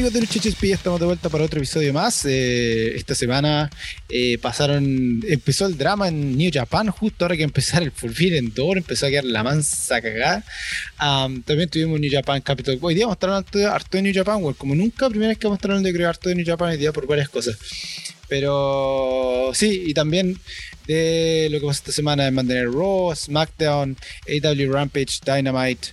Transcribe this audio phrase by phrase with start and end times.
[0.00, 2.24] Amigos de Lucha ya estamos de vuelta para otro episodio más.
[2.24, 3.68] Eh, esta semana
[4.08, 8.78] eh, pasaron, empezó el drama en New Japan, justo ahora que empezar el Forbidden Door,
[8.78, 10.42] empezó a quedar la mansa cagada.
[10.96, 12.78] también tuvimos New Japan Capital.
[12.80, 16.08] Hoy día hablando harto de New Japan, como nunca, primera vez que hablando de crear
[16.08, 17.58] harto de New Japan hoy día por varias cosas.
[18.26, 20.40] Pero sí, y también
[20.86, 25.88] de lo que pasó esta semana en Mantener Raw, SmackDown, AW Rampage, Dynamite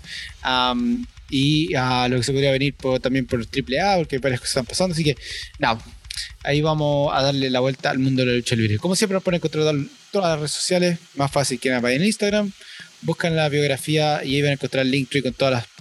[1.29, 4.93] y a lo que se podría venir también por AAA, porque varias cosas están pasando.
[4.93, 5.15] Así que,
[5.59, 5.79] nada,
[6.43, 8.77] ahí vamos a darle la vuelta al mundo de la lucha libre.
[8.77, 9.63] Como siempre, nos pueden encontrar
[10.11, 12.51] todas las redes sociales, más fácil que nada, en Instagram,
[13.01, 15.77] buscan la biografía y ahí van a encontrar el link con todas las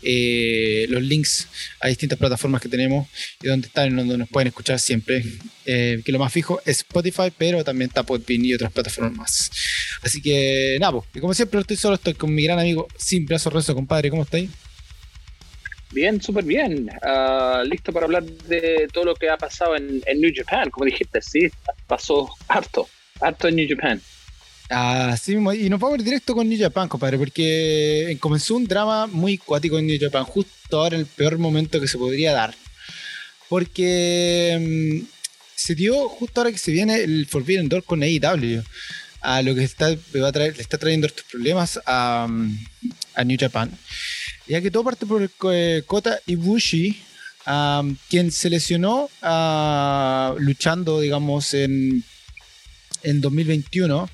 [0.00, 1.48] eh, los links
[1.80, 3.08] a distintas plataformas que tenemos
[3.42, 5.24] y donde están y donde nos pueden escuchar siempre.
[5.66, 9.50] Eh, que lo más fijo es Spotify, pero también está Podbean y otras plataformas más.
[10.02, 13.50] Así que nada, pues, como siempre, estoy solo, estoy con mi gran amigo Sin Brazo
[13.50, 14.10] Rezo, compadre.
[14.10, 14.50] ¿Cómo estáis?
[15.92, 16.90] Bien, súper bien.
[17.02, 20.70] Ah, listo para hablar de todo lo que ha pasado en, New Japan.
[20.70, 21.48] Como dijiste, sí,
[21.86, 22.88] pasó harto,
[23.20, 24.00] harto en New Japan.
[24.68, 29.38] Así mismo, y nos vamos directo con New Japan, compadre, porque comenzó un drama muy
[29.38, 32.54] cuático en New Japan, justo ahora en el peor momento que se podría dar.
[33.48, 35.06] Porque mm,
[35.54, 38.62] se dio justo ahora que se viene el Forbidden Door con AEW,
[39.22, 42.58] a lo que está, va a traer, le está trayendo estos problemas a, mm,
[43.14, 43.70] a New Japan.
[44.48, 46.96] Ya que todo parte por eh, Kota Ibushi,
[48.08, 52.02] quien se lesionó ah, luchando, digamos, en,
[53.02, 54.08] en 2021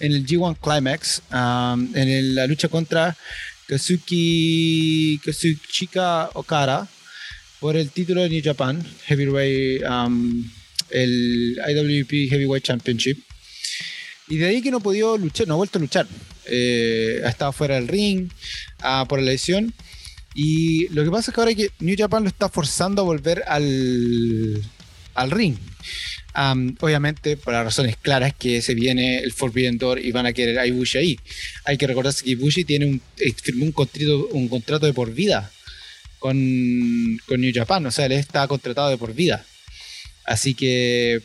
[0.00, 3.16] en el G1 Climax, en la lucha contra
[3.66, 6.86] Kazuki, Kazuchika Okara
[7.60, 9.82] por el título de New Japan Heavyweight,
[10.90, 13.27] el IWP Heavyweight Championship.
[14.28, 16.06] Y de ahí que no ha podido luchar, no ha vuelto a luchar.
[16.46, 18.30] Eh, ha estado fuera del ring
[18.80, 19.74] ah, por la lesión.
[20.34, 23.42] Y lo que pasa es que ahora que New Japan lo está forzando a volver
[23.46, 24.62] al,
[25.14, 25.56] al ring.
[26.80, 30.58] obviamente, por las razones claras que se viene el Forbidden Door y van a querer
[30.58, 31.20] a Ibushi ahí.
[31.64, 35.12] Hay que recordarse que Ibushi tiene un, eh, firmó un contrato, un contrato de por
[35.12, 35.50] vida
[36.18, 37.86] con, con New Japan.
[37.86, 39.44] O sea, él está contratado de por vida.
[40.24, 41.20] Así que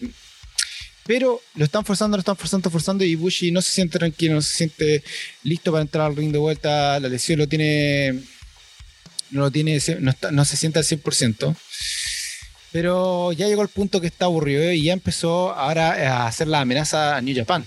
[1.06, 4.41] pero lo están forzando, lo están forzando, forzando y Bushi no se siente tranquilo, no
[4.41, 5.03] se siente
[5.44, 7.00] listo para entrar al ring de vuelta.
[7.00, 8.22] La lesión lo tiene.
[9.31, 9.80] No lo tiene,
[10.31, 11.56] no, se siente al 100%.
[12.72, 16.62] Pero ya llegó el punto que está aburrido y ya empezó ahora a hacer la
[16.62, 17.66] amenaza a New Japan.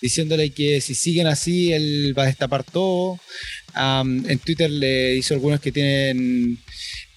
[0.00, 3.20] Diciéndole que si siguen así, él va a destapar todo.
[3.74, 6.58] en Twitter le hizo algunos que tienen,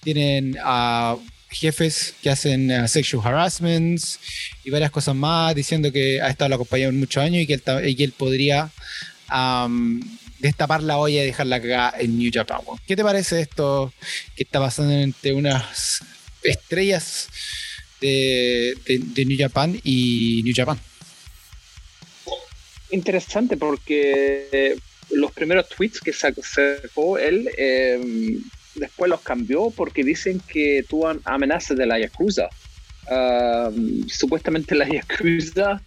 [0.02, 1.16] tienen a
[1.50, 4.18] jefes que hacen uh, sexual harassments
[4.64, 7.60] y varias cosas más, diciendo que ha estado la compañía por muchos años y que
[8.04, 8.70] él, podría
[10.38, 12.60] destapar la olla y dejarla cagada en New Japan.
[12.86, 13.92] ¿Qué te parece esto
[14.34, 16.02] que está pasando entre unas
[16.42, 17.28] estrellas
[18.00, 18.74] de,
[19.16, 20.78] New Japan y New Japan?
[22.90, 24.76] Interesante porque
[25.10, 28.00] los primeros tweets que sacó él eh,
[28.74, 32.48] después los cambió porque dicen que tuvo amenazas de la Yakuza.
[34.08, 35.82] supuestamente la Yakuza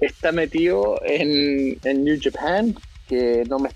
[0.00, 2.74] está metido en, New Japan,
[3.08, 3.68] que no me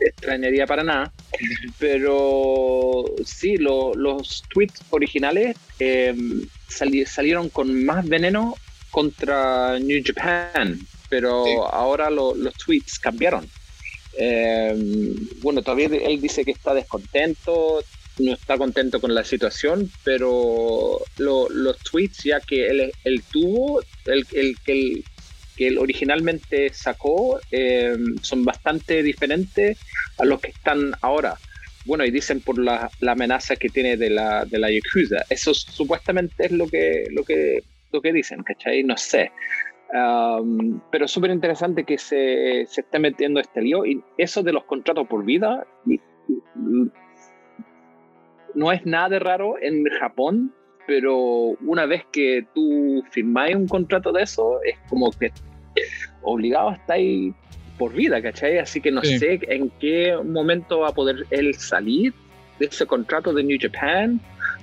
[0.00, 1.12] extrañaría para nada,
[1.78, 8.56] pero sí, los tweets originales em, salieron con más veneno
[8.90, 13.48] contra New Japan, pero ahora los tweets cambiaron.
[14.18, 17.82] Em, bueno, todavía él dice que está descontento,
[18.18, 24.26] no está contento con la situación, pero los tweets ya que él, él tuvo, el,
[24.32, 25.02] el, que
[25.58, 29.78] él originalmente sacó, em, son bastante diferentes
[30.18, 31.36] a los que están ahora.
[31.84, 35.24] Bueno, y dicen por la, amenaza que tiene de la, de la Yakuza.
[35.30, 37.62] Eso supuestamente es lo que, lo que,
[37.92, 38.82] lo que dicen, ¿cachai?
[38.82, 39.30] No sé
[39.90, 43.86] pero súper interesante que se, se, esté metiendo este lío.
[43.86, 45.66] Y eso de los contratos por vida
[48.54, 50.52] no es nada de raro en Japón,
[50.86, 51.16] pero
[51.60, 55.30] una vez que tú firmáis un contrato de eso, es como que
[56.22, 57.34] obligado a estar ahí
[57.78, 58.58] por vida, ¿cachai?
[58.58, 62.14] Así que no sé en qué momento va a poder él salir
[62.58, 64.20] de ese contrato de New Japan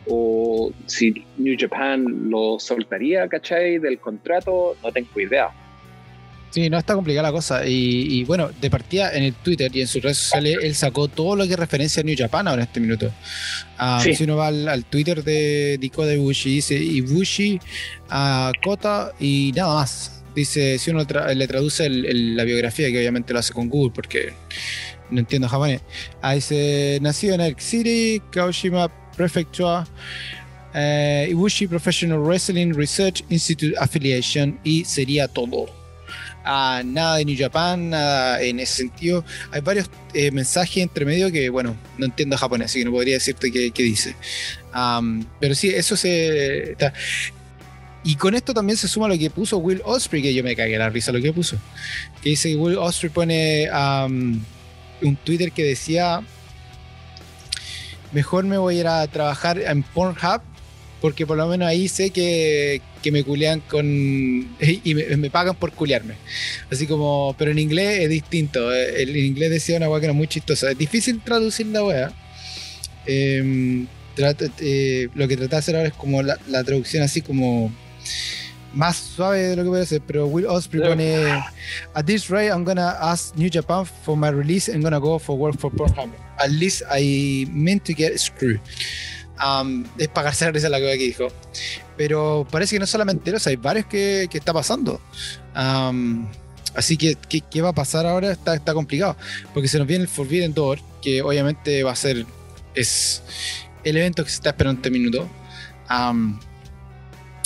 [0.07, 3.79] o si New Japan lo soltaría, ¿cachai?
[3.79, 5.49] Del contrato, no tengo idea.
[6.53, 7.65] Sí, no está complicada la cosa.
[7.65, 11.35] Y, bueno, de partida en el Twitter y en sus redes sociales, él sacó todo
[11.35, 13.11] lo que referencia a New Japan ahora en este minuto.
[13.79, 17.59] Ah, si uno va al, Twitter de Diko de Ibushi, dice Ibushi,
[18.07, 20.23] a Kota y nada más.
[20.35, 24.33] Dice, si uno le traduce la biografía, que obviamente lo hace con Google porque
[25.13, 25.81] no entiendo japonés.
[26.21, 29.85] Ah, dice, nacido en Elk City, Kaoshima Prefecture,
[30.73, 35.67] eh, Ibushi Professional Wrestling Research Institute Affiliation y sería todo.
[36.45, 39.23] Ah, nada de New Japan, nada en ese sentido.
[39.51, 43.15] Hay varios eh, mensajes entre medio que, bueno, no entiendo japonés, así que no podría
[43.15, 44.15] decirte qué, dice.
[45.39, 46.71] Pero sí, eso se.
[46.71, 46.93] está.
[48.05, 50.77] Y con esto también se suma lo que puso Will Osprey, que yo me cagué
[50.77, 51.57] la risa lo que puso.
[52.21, 53.69] Que dice que Will Osprey pone
[55.03, 56.21] un Twitter que decía:
[58.11, 60.41] Mejor me voy a ir a trabajar en Pornhub,
[61.01, 63.85] porque por lo menos ahí sé que, que me culean con.
[64.59, 66.15] y me, pagan por culearme.
[66.71, 68.73] Así como, pero en inglés es distinto.
[68.73, 70.71] eh, En inglés decía una weá que era muy chistosa.
[70.71, 72.13] Es difícil traducir la weá.
[73.05, 73.87] Em,
[74.59, 77.71] eh, lo que trata de hacer ahora es como la traducción así como
[78.73, 81.43] más suave de lo que puede ser, pero Will Osprey pone
[81.93, 85.37] At this rate I'm gonna ask New Japan for my release and gonna go for
[85.37, 86.09] work for Pornhub.
[86.37, 88.59] At least I meant to get screwed.
[89.43, 91.27] Um, es pagarse la risa la cosa que dijo.
[91.97, 94.99] Pero parece que no solamente eso, hay varios que, que está pasando.
[95.55, 96.27] Um,
[96.75, 98.31] así que, ¿qué, qué va a pasar ahora?
[98.31, 99.15] Está, está complicado.
[99.53, 102.25] Porque se nos viene el Forbidden Door, que obviamente va a ser
[102.75, 103.21] es
[103.83, 105.29] el evento que se está esperando este minuto.
[105.89, 106.39] Um,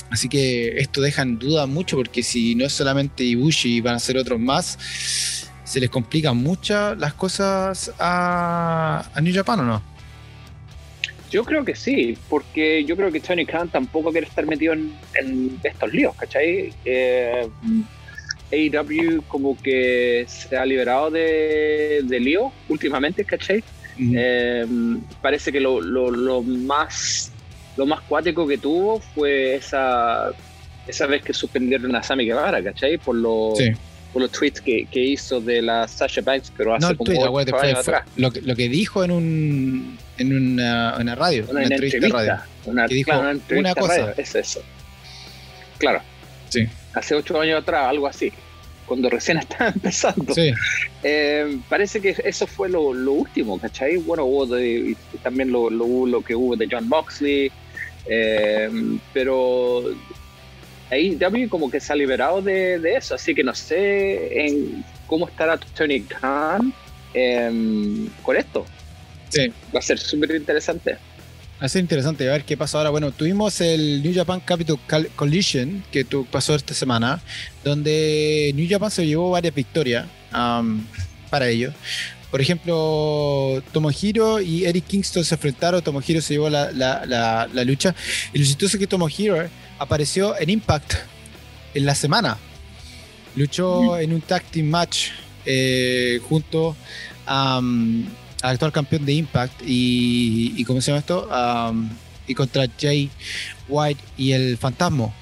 [0.10, 4.00] así que esto deja en duda mucho porque si no es solamente Ibushi van a
[4.00, 4.78] ser otros más,
[5.64, 9.82] se les complican mucho las cosas a, a New Japan o no.
[11.30, 14.94] Yo creo que sí, porque yo creo que Tony Khan tampoco quiere estar metido en,
[15.20, 16.74] en estos líos, ¿cachai?
[16.86, 17.50] Eh,
[18.50, 23.62] AEW como que se ha liberado de, de lío últimamente, ¿cachai?
[24.00, 24.66] Eh,
[25.22, 27.34] parece que lo, lo- lo más
[27.78, 30.32] lo más cuático que tuvo fue esa
[30.88, 32.98] esa vez que suspendieron a Sammy Guevara, ¿cachai?
[32.98, 33.70] Por los Sí.
[34.14, 37.18] por los tweets que, que hizo de la Sasha Banks, pero hace No, como tweet,
[37.20, 38.10] ocho fue- años fue atrás.
[38.16, 42.10] lo, que, lo que dijo en un en una, una radio, Una, una, entrevista, de
[42.10, 42.38] radio.
[42.66, 43.98] Una, Que dijo claro, una entrevista una cosa.
[44.08, 44.62] radio, es eso.
[45.78, 46.02] Claro.
[46.50, 46.66] Sí.
[46.94, 48.32] Hace ocho años atrás, algo así.
[48.88, 50.34] Cuando recién estaba empezando.
[50.34, 50.52] Sí,
[51.04, 53.98] Eh, parece que eso fue lo, lo último, ¿cachai?
[53.98, 57.52] Bueno, hubo de- y también lo, lo, lo que hubo de John Moxley,
[58.10, 58.70] eh,
[59.14, 59.84] pero
[60.90, 64.84] ahí W como que se ha liberado de, de eso, así que no sé en
[65.06, 66.74] cómo estará Tony Khan
[67.14, 68.66] em, con esto.
[69.30, 69.52] sí.
[69.76, 70.98] Va a ser súper interesante.
[71.60, 72.92] Va a ser interesante a ver qué pasa ahora.
[72.92, 74.78] Bueno, tuvimos el New Japan Capital
[75.16, 77.20] Collision que tu- pasó esta semana,
[77.64, 80.86] donde New Japan se llevó varias victorias am,
[81.32, 81.74] para ellos.
[82.32, 85.82] Por ejemplo, Tomohiro y Eric Kingston se enfrentaron.
[85.82, 87.96] Tomohiro se llevó la, la- la- la lucha.
[88.34, 89.48] Y lo chistoso es que Tomohiro
[89.80, 90.94] apareció en Impact
[91.74, 92.38] en la semana.
[93.36, 95.10] Luchó en un tag team match
[95.46, 96.76] eh, junto
[97.26, 98.06] al
[98.42, 101.30] actual campeón de Impact y, y ¿cómo se llama esto?
[102.28, 103.10] Y contra Jay
[103.70, 105.14] White y el Fantasma.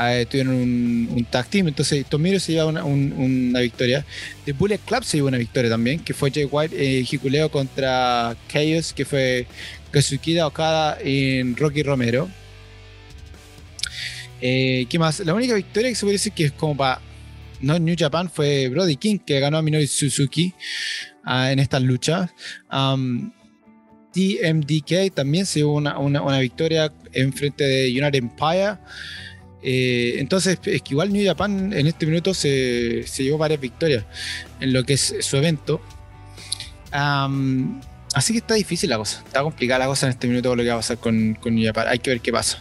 [0.00, 4.04] Eh, tuvieron un, un tag team, entonces Tomiro se lleva una, un- una victoria.
[4.44, 8.36] The Bullet Club se llevó una victoria también, que fue Jay White eh, Hikuleo contra
[8.48, 9.46] Chaos, que fue
[9.90, 12.28] Kazukida Okada en Rocky Romero.
[14.40, 15.20] Eh, ¿Qué más?
[15.20, 17.00] La única victoria que se puede decir que es como para
[17.60, 20.52] no New Japan fue Brody King, que ganó a Minoru Suzuki
[21.24, 22.30] ah, en estas luchas.
[24.12, 28.78] TMDK también se llevó una, una- una victoria en frente de United Empire.
[29.62, 34.04] Eh, entonces, es que igual New Japan en este minuto se, se llevó varias victorias
[34.60, 35.80] en lo que es su evento.
[36.92, 37.80] Um,
[38.14, 40.64] así que está difícil la cosa, está complicada la cosa en este minuto con lo
[40.64, 41.86] que va a pasar con, con New Japan.
[41.88, 42.58] Hay que ver qué pasa.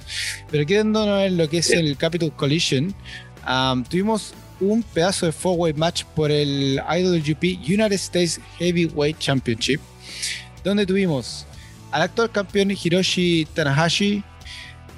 [0.50, 1.74] Pero quedándonos en lo que es Sí.
[1.74, 2.94] el Capital Collision,
[3.48, 9.82] um, tuvimos un pedazo de four-way match por el IWGP United States Heavyweight Championship,
[10.64, 11.46] donde tuvimos
[11.92, 14.24] al actual campeón Hiroshi Tanahashi,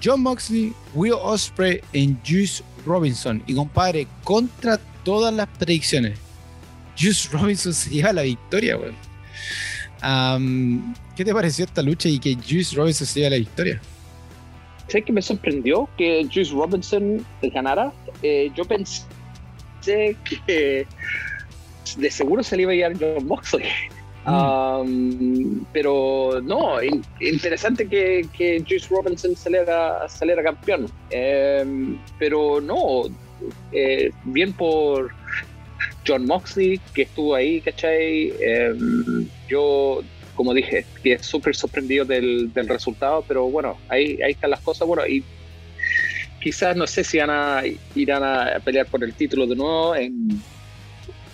[0.04, 3.42] John Moxley, Will Ospreay y Juice Robinson.
[3.48, 6.20] Y compadre, contra todas las predicciones,
[7.00, 8.96] Juice Robinson se lleva la victoria, weón.
[11.16, 13.82] ¿Qué te pareció esta lucha y que Juice Robinson se lleva la victoria?
[14.88, 17.94] ¿Sabes que me sorprendió que Juice Robinson ganara?
[18.22, 19.06] Eh, yo pensé
[19.86, 20.86] que
[21.98, 23.66] de seguro se le iba a llevar John Moxley.
[24.26, 30.86] Um, pero no, in- interesante que, que Juice Robinson saliera, saliera campeón.
[31.10, 33.04] Em, pero no,
[33.72, 35.12] eh, bien por
[36.08, 38.32] John Moxley que estuvo ahí, ¿cachai?
[38.40, 40.02] Em, yo,
[40.36, 44.88] como dije, que súper sorprendido del, del resultado, pero bueno, ahí, ahí están las cosas.
[44.88, 45.22] Bueno, y
[46.42, 47.64] quizás no sé si van a,
[47.96, 50.42] irán a pelear por el título de nuevo en,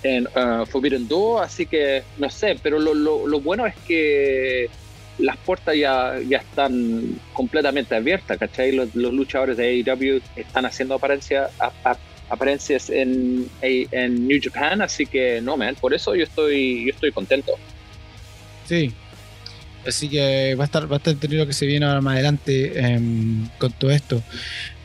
[0.03, 4.69] en uh, Forbidden Door, así que no sé, pero lo, lo, bueno es que
[5.17, 8.71] las puertas ya, están completamente abiertas, ¿cachai?
[8.71, 11.49] Los, los luchadores de AEW están haciendo apariencia,
[12.29, 17.11] apariencias en, en New Japan, así que no, man, por eso yo estoy, yo estoy
[17.11, 17.53] contento.
[18.65, 18.93] Sí,
[19.89, 22.79] Así que va a estar, va a estar lo que se viene ahora más adelante
[22.79, 24.21] em, con todo esto.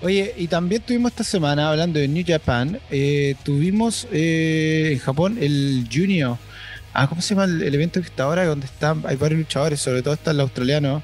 [0.01, 5.39] Oye, y también tuvimos esta semana, hablando de New Japan, eh, tuvimos eh, en Japón
[5.41, 6.39] el Junior.
[6.95, 8.47] Ah, ¿cómo se llama el, evento que está ahora?
[8.47, 11.03] Donde están, hay varios luchadores, sobre todo está el australiano,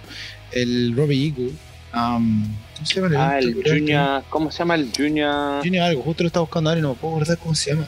[0.52, 1.52] el Robbie Eagle.
[1.92, 4.25] ¿Cómo se llama el Ah, el Junior.
[4.30, 5.62] ¿Cómo se llama el Junior?
[5.62, 7.87] Junior algo, justo lo estaba buscando ahora y no me puedo acordar cómo se llama.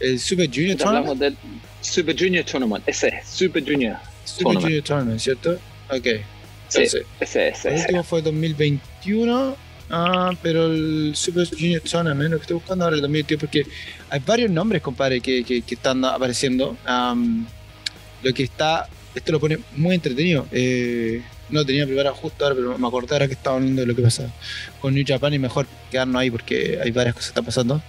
[0.00, 1.20] El Super Junior Tournament.
[1.20, 1.36] Del
[1.82, 3.96] Super Junior Tournament, ese, Super Junior.
[4.24, 5.58] Super Junior Tournament, ¿cierto?
[5.90, 6.06] Ok.
[6.68, 9.56] Sí, ese, ese, El último fue 2021.
[9.90, 13.64] Ah, pero el Super Junior Tournament, lo que estoy buscando ahora el 2021, porque
[14.08, 16.76] hay varios nombres, compadre, que, que, están apareciendo.
[18.22, 20.46] lo que está, esto lo pone muy entretenido.
[20.50, 23.94] Eh, no tenía preparado justo ahora, pero me acordé ahora que estaba hablando de lo
[23.94, 24.32] que pasa
[24.80, 27.82] con New Japan y mejor quedarnos ahí porque hay varias cosas que están pasando.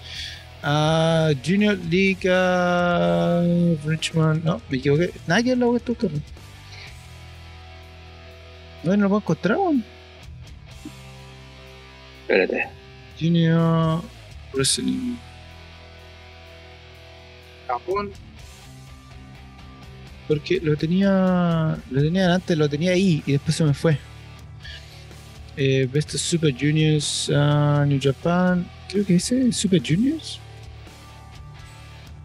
[0.66, 4.44] Uh, Junior League uh, Richmond.
[4.44, 5.14] No, me equivoqué.
[5.28, 6.20] Nadie lo estoy buscando.
[8.84, 9.58] No, no lo puedo encontrar,
[12.22, 12.68] Espérate.
[13.20, 14.02] Junior
[14.54, 15.18] Wrestling.
[17.68, 18.12] Japón.
[20.28, 21.78] Porque lo tenía.
[21.92, 24.00] Lo tenía antes, lo tenía ahí y después se me fue.
[25.58, 28.68] Eh, Best Super Juniors uh, New Japan.
[28.90, 30.40] Creo que dice Super Juniors.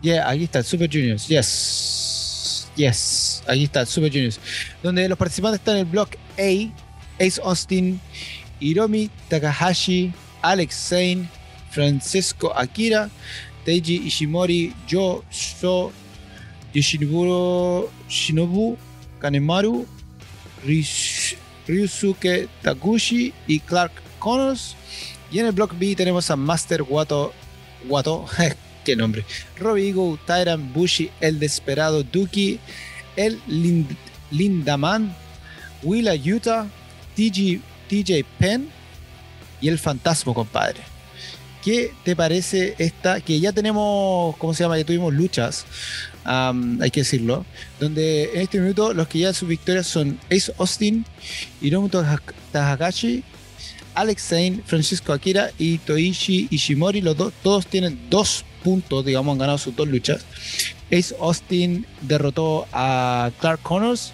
[0.02, 1.28] Yeah, aquí está, Super Juniors.
[1.28, 2.70] Yes.
[2.74, 3.42] Yes.
[3.46, 4.40] Aquí está, Super Juniors.
[4.82, 6.72] Donde los participantes están en el block A.
[7.22, 8.00] Ace Austin,
[8.60, 11.28] Hiromi Takahashi, Alex Zane,
[11.70, 13.10] Francisco Akira,
[13.64, 15.92] Teiji Ishimori, Yo Sho,
[16.72, 18.78] Yoshinobu Shinobu
[19.18, 19.86] Kanemaru,
[21.66, 24.76] Ryusuke Taguchi y Clark Connors.
[25.30, 27.32] Y en el block B tenemos a Master Wato,
[27.86, 28.26] Wato
[28.84, 29.24] qué nombre.
[29.58, 30.18] Robbie Eagle,
[30.72, 32.58] Bushi, El Desperado Duki,
[33.16, 33.40] El
[34.30, 35.14] Lindaman,
[35.82, 36.66] Willa Utah,
[37.16, 38.68] TJ, TJ Penn
[39.60, 40.80] y El Fantasma, compadre.
[41.62, 43.20] ¿Qué te parece esta?
[43.20, 44.78] Que ya tenemos, ¿cómo se llama?
[44.78, 45.66] Ya tuvimos luchas,
[46.24, 47.44] hay que decirlo,
[47.78, 51.04] donde en este minuto los que ya sus victorias son Ace Austin,
[51.60, 53.24] Hiromu Takahashi,
[53.94, 57.02] Alex Zane, Francisco Akira y Toichi Ishimori.
[57.02, 60.24] Los dos, todos tienen dos puntos, digamos, han ganado sus dos luchas.
[60.92, 64.12] Ace Austin derrotó a Clark Connors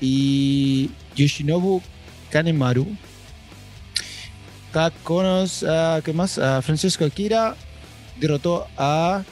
[0.00, 1.82] y Yoshinobu
[2.30, 2.86] Kanemaru.
[4.72, 6.36] Clark Connors, uh, ¿qué más?
[6.36, 7.56] Uh, Francisco Akira
[8.18, 9.22] derrotó a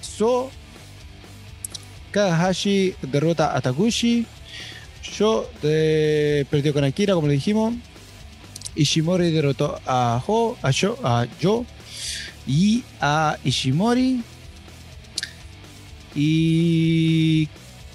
[0.00, 0.50] So.
[2.10, 4.26] Kagahashi derrota a Taguchi.
[5.16, 7.74] Yo de, perdió con Akira, como dijimos.
[8.74, 11.64] Ishimori derrotó a Ho, a Yo, a Yo
[12.50, 14.24] y a Ishimori.
[16.16, 17.48] Y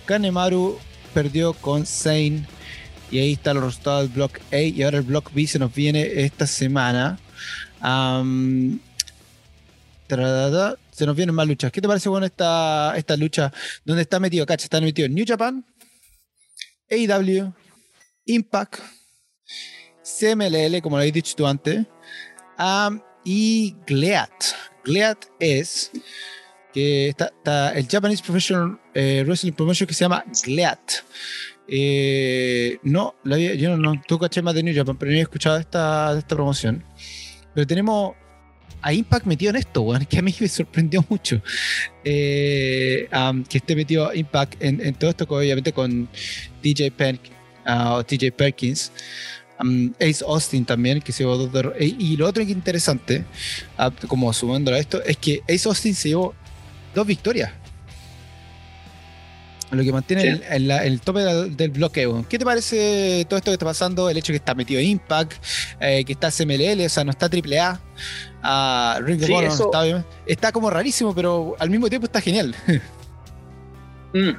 [0.05, 0.79] Kanemaru
[1.13, 2.45] perdió con Zane.
[3.11, 4.61] Y ahí está el resultado del block A.
[4.61, 7.19] Y ahora el block B se nos viene esta semana.
[10.91, 11.69] se nos vienen más luchas.
[11.69, 13.51] ¿Qué te parece con esta, esta lucha?
[13.83, 14.45] ¿Dónde está metido?
[14.45, 15.65] Cacha, está metido New Japan,
[16.89, 17.53] AEW,
[18.23, 18.79] Impact,
[20.01, 21.85] CMLL, como lo habéis dicho tú antes
[23.25, 24.31] y GLEAT.
[24.85, 25.91] GLEAT es
[26.71, 30.91] que está, el Japanese Professional eh, Wrestling Promotion que se llama GLEAT.
[31.67, 36.17] Eh, no, yo no, no caché más de New Japan, pero no he escuchado esta,
[36.17, 36.83] esta promoción.
[37.53, 38.15] Pero tenemos
[38.81, 41.41] a Impact metido en esto, que a mí me sorprendió mucho.
[42.03, 43.09] Eh,
[43.49, 46.07] que esté metido Impact en, todo esto, obviamente con
[46.61, 47.19] DJ Penn
[47.65, 48.91] uh, o TJ Perkins.
[49.99, 53.25] Ace Austin también, que se llevó dos Y lo otro que interesante,
[53.77, 56.33] ah, como sumándolo a esto, es que Ace Austin se llevó
[56.93, 57.51] dos victorias.
[59.71, 62.25] Lo que mantiene el, tope del, bloqueo.
[62.29, 64.09] ¿Qué te parece todo esto que está pasando?
[64.09, 65.33] El hecho que está metido Impact,
[65.79, 68.99] eh, que está CMLL, o sea, no está AAA.
[69.01, 72.55] Ring of Honor está, está, como rarísimo, pero al mismo tiempo está genial.
[74.13, 74.31] Mm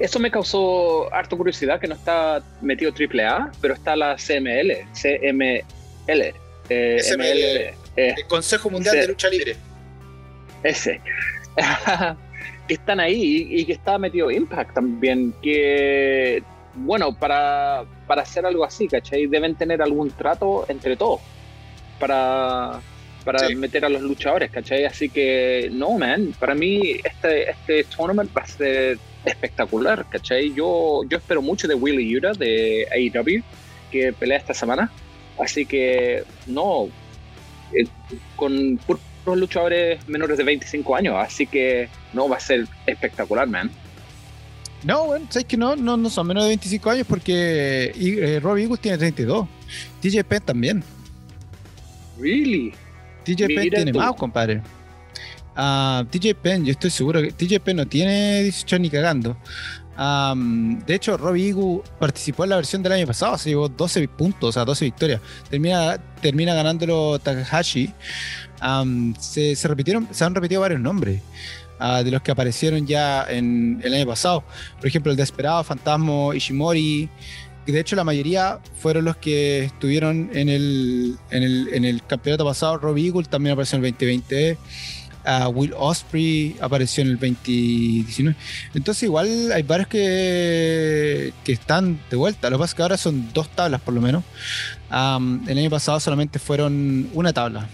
[0.00, 6.34] eso me causó harto curiosidad que no está metido AAA, pero está la CML, CML.
[6.70, 9.56] Eh, ML, eh, el Consejo Mundial de Lucha Libre.
[10.62, 11.00] Ese.
[12.68, 15.34] que están ahí y, que está metido Impact también.
[15.42, 16.42] Que,
[16.74, 19.26] bueno, para, para hacer algo así, ¿cachai?
[19.26, 21.20] Deben tener algún trato entre todos
[21.98, 22.80] para,
[23.22, 24.86] para meter a los luchadores, ¿cachai?
[24.86, 30.52] Así que, no, man, para mí este, este tournament va a ser espectacular, ¿cachai?
[30.54, 33.42] Yo, yo espero mucho de Willy Yura de AEW,
[33.90, 34.90] que pelea esta semana.
[35.38, 36.88] Así que, no,
[37.72, 37.86] eh,
[38.36, 43.70] con puros luchadores menores de 25 años, así que no, va a ser espectacular, man.
[44.82, 48.62] No, bueno, sabes que no, no, no son menos de 25 años porque eh, Robbie
[48.62, 49.46] Eagles tiene 32.
[50.00, 50.84] TJ Penn también.
[52.18, 52.72] Really?
[53.24, 54.62] TJ Penn tiene más, compadre.
[55.56, 59.36] Uh, TJ Penn, yo estoy seguro que TJ Penn no tiene 18 ni cagando.
[60.86, 64.50] de hecho, Robbie Igu participó en la versión del año pasado, se llevó 12 puntos,
[64.50, 65.20] o sea, 12 victorias.
[65.50, 67.92] Termina, termina ganándolo Takahashi.
[69.18, 71.20] se, se, repitieron, se han repetido varios nombres
[71.80, 74.44] uh, de los que aparecieron ya en el año pasado.
[74.78, 77.08] Por ejemplo, el Desperado, Fantasma, Ishimori.
[77.66, 82.44] De hecho, la mayoría fueron los que estuvieron en el, en el, en el campeonato
[82.44, 82.78] pasado.
[82.78, 84.58] Robbie Eagle también apareció en el 2020.
[85.52, 88.36] Will Osprey apareció en el 2019.
[88.74, 92.50] Entonces igual hay varios que, que están de vuelta.
[92.50, 94.24] Lo que pasa es que ahora son dos tablas por lo menos.
[94.90, 97.68] el año pasado solamente fueron una tabla.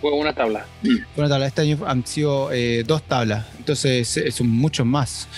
[0.00, 0.66] Fue una tabla.
[1.16, 1.46] Una tabla.
[1.46, 3.46] Este año han sido eh, dos tablas.
[3.56, 5.28] Entonces son muchos más.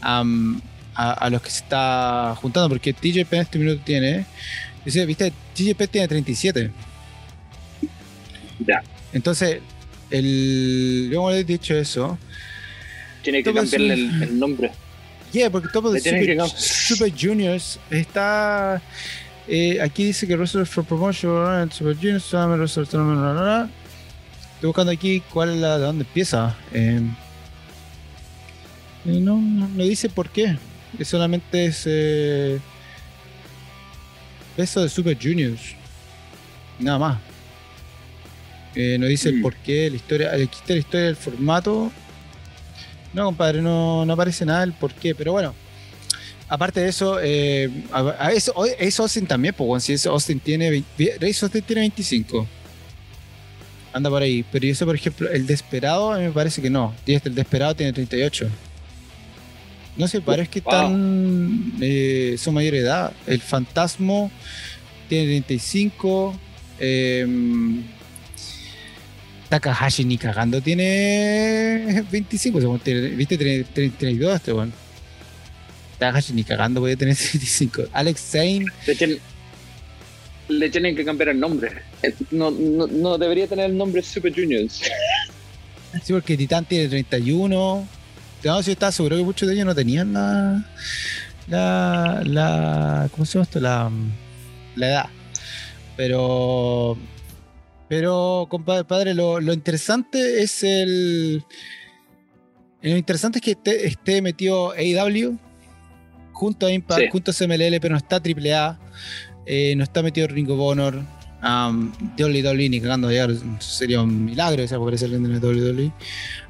[0.00, 2.70] a, los que se está juntando.
[2.70, 4.24] Porque TJP en este minuto tiene.
[4.86, 5.32] Dice, ¿viste?
[5.54, 6.70] TJP tiene 37.
[8.60, 8.82] Ya.
[9.12, 9.60] Entonces,
[10.10, 12.18] el, yo he dicho eso.
[13.22, 14.70] Tiene que cambiarle el, nombre.
[15.32, 18.80] Yeah, porque todo de Super, Super, Juniors está.
[19.48, 23.68] Eh, aquí dice que Wrestler for Promotion, Super Juniors, Estoy
[24.68, 26.56] buscando aquí cuál es la de dónde empieza.
[26.72, 27.00] Eh,
[29.04, 30.56] no, no, dice por qué.
[30.98, 31.82] Es solamente es.
[31.86, 32.58] Eh,
[34.56, 35.74] eso de Super Juniors.
[36.78, 37.18] Nada más.
[38.76, 39.42] Eh, nos dice el mm.
[39.42, 41.90] por qué, la historia, la historia del formato.
[43.14, 45.54] No, compadre, no, no aparece nada el por qué, pero bueno.
[46.48, 50.84] Aparte de eso, eh, a, eso es Austin también, pues, si es Austin tiene,
[51.22, 52.46] Austin tiene 25.
[53.92, 54.44] Anda por ahí.
[54.52, 56.94] Pero sé, por ejemplo, el Desperado, a mí me parece que no.
[57.06, 58.46] El Desperado tiene 38.
[59.96, 61.72] No sé, parece que están.
[61.80, 63.12] Eh, son mayor edad.
[63.26, 64.30] El Fantasmo
[65.08, 66.38] tiene 35.
[66.78, 67.26] Eh,
[69.48, 72.78] Takahashi ni cagando tiene 25,
[73.16, 74.72] viste, tiene 32 este bueno.
[75.98, 77.84] Takahashi ni cagando puede tener 25.
[77.92, 78.66] Alex Zane.
[80.48, 81.70] Le tienen, que cambiar el nombre.
[82.02, 84.82] Eh, no, no, debería tener el nombre Super Juniors.
[86.04, 87.88] Sí, porque Titan tiene 31.
[88.44, 90.62] No, si estaba seguro que muchos de ellos no tenían la.
[91.48, 92.22] La.
[92.22, 93.60] la ¿Cómo se llama esto?
[93.60, 93.90] La.
[94.74, 95.06] La edad.
[95.96, 96.98] Pero
[97.88, 101.44] pero, compadre, lo, lo interesante es el.
[102.82, 105.38] Lo interesante es que esté, metido AEW
[106.32, 108.78] junto a Impact, junto a CMLL, pero no está AAA,
[109.46, 111.02] eh, no está metido Ring of Honor,
[111.42, 115.92] um, WWE ni cagando allá, sería un milagro esa aparecer alguien de WWE.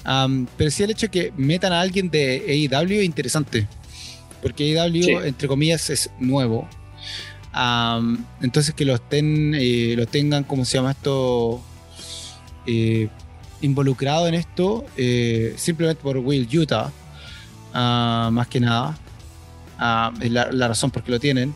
[0.06, 3.66] Um, pero sí el hecho de que metan a alguien de AEW es interesante,
[4.42, 6.68] porque AEW, entre comillas, es nuevo
[8.42, 11.62] entonces que lo estén, eh, tengan, como se llama esto?
[12.66, 13.08] Eh,
[13.62, 16.92] involucrado en esto, eh, simplemente por Will Utah,
[17.72, 18.98] ah, más que nada.
[19.78, 21.54] Ah, es la, razón por qué lo tienen.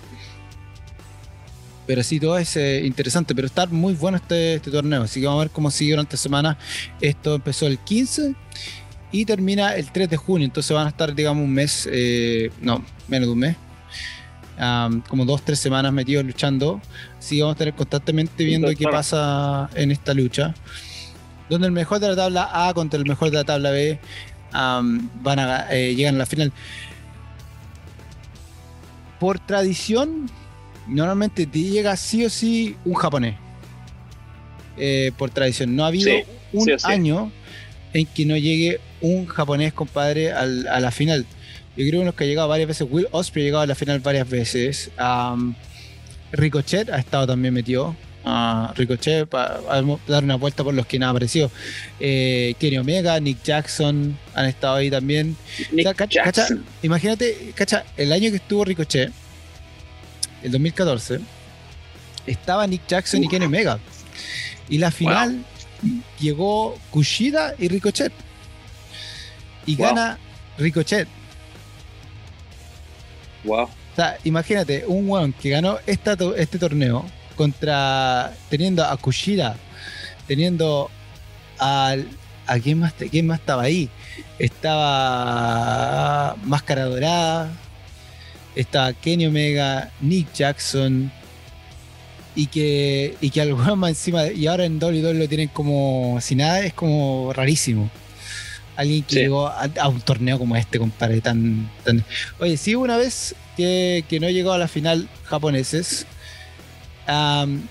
[1.86, 5.02] Pero sí, todo es interesante, pero está muy bueno este, este, torneo.
[5.02, 6.58] Así que vamos a ver cómo sigue durante la semana.
[7.00, 8.34] Esto empezó el 15
[9.10, 10.44] y termina el 3 de junio.
[10.46, 11.88] Entonces van a estar, digamos, un mes,
[12.60, 13.56] no, menos de un mes,
[15.08, 16.80] como dos, tres semanas metidos luchando.
[17.18, 20.54] Así vamos a estar constantemente viendo qué pasa en esta lucha.
[21.48, 23.98] Donde el mejor de la tabla A contra el mejor de la tabla B
[24.52, 26.52] van a eh, llegan a la final.
[29.18, 30.30] Por tradición,
[30.86, 33.36] normalmente te llega sí o sí un japonés.
[34.76, 35.76] Eh, por tradición.
[35.76, 36.10] No ha habido
[36.52, 37.32] un año
[37.92, 41.26] en que no llegue un japonés, compadre, a la final.
[41.80, 42.86] Yo creo que uno que ha llegado varias veces.
[42.90, 44.90] Will Osprey ha llegado a la final varias veces.
[46.30, 47.96] Ricochet ha estado también metido.
[48.22, 49.60] Uh, Ricochet para
[50.06, 51.50] dar una vuelta por los que no ha aparecido.
[51.98, 55.34] Eh, Kenny Omega, Nick Jackson han estado ahí también.
[56.82, 59.10] imagínate, cacha, el año que estuvo Ricochet,
[60.42, 61.20] el 2014,
[62.26, 63.78] estaba Nick Jackson y Kenny Omega.
[64.68, 65.46] Y la final
[66.20, 68.12] llegó Kushida y Ricochet.
[69.64, 70.18] Y gana
[70.58, 71.08] Ricochet.
[73.44, 73.64] Wow.
[73.64, 77.04] O sea, imagínate, un weón que ganó este torneo
[77.36, 78.32] contra.
[78.48, 79.56] teniendo a Kushida,
[80.26, 80.90] teniendo
[81.58, 81.96] a,
[82.46, 83.88] ¿a quién más, quién más estaba ahí?
[84.38, 87.52] Estaba Máscara Dorada,
[88.54, 91.10] estaba Kenny Omega, Nick Jackson,
[92.34, 96.34] y que, y que algo más encima, y ahora en WWE lo tienen como si
[96.34, 97.90] nada, es como rarísimo.
[98.80, 102.02] Alguien que llegó a, un torneo como este, compadre, tan, tan...
[102.38, 106.06] Oye, sí, una vez que, que no llegó a la final japoneses,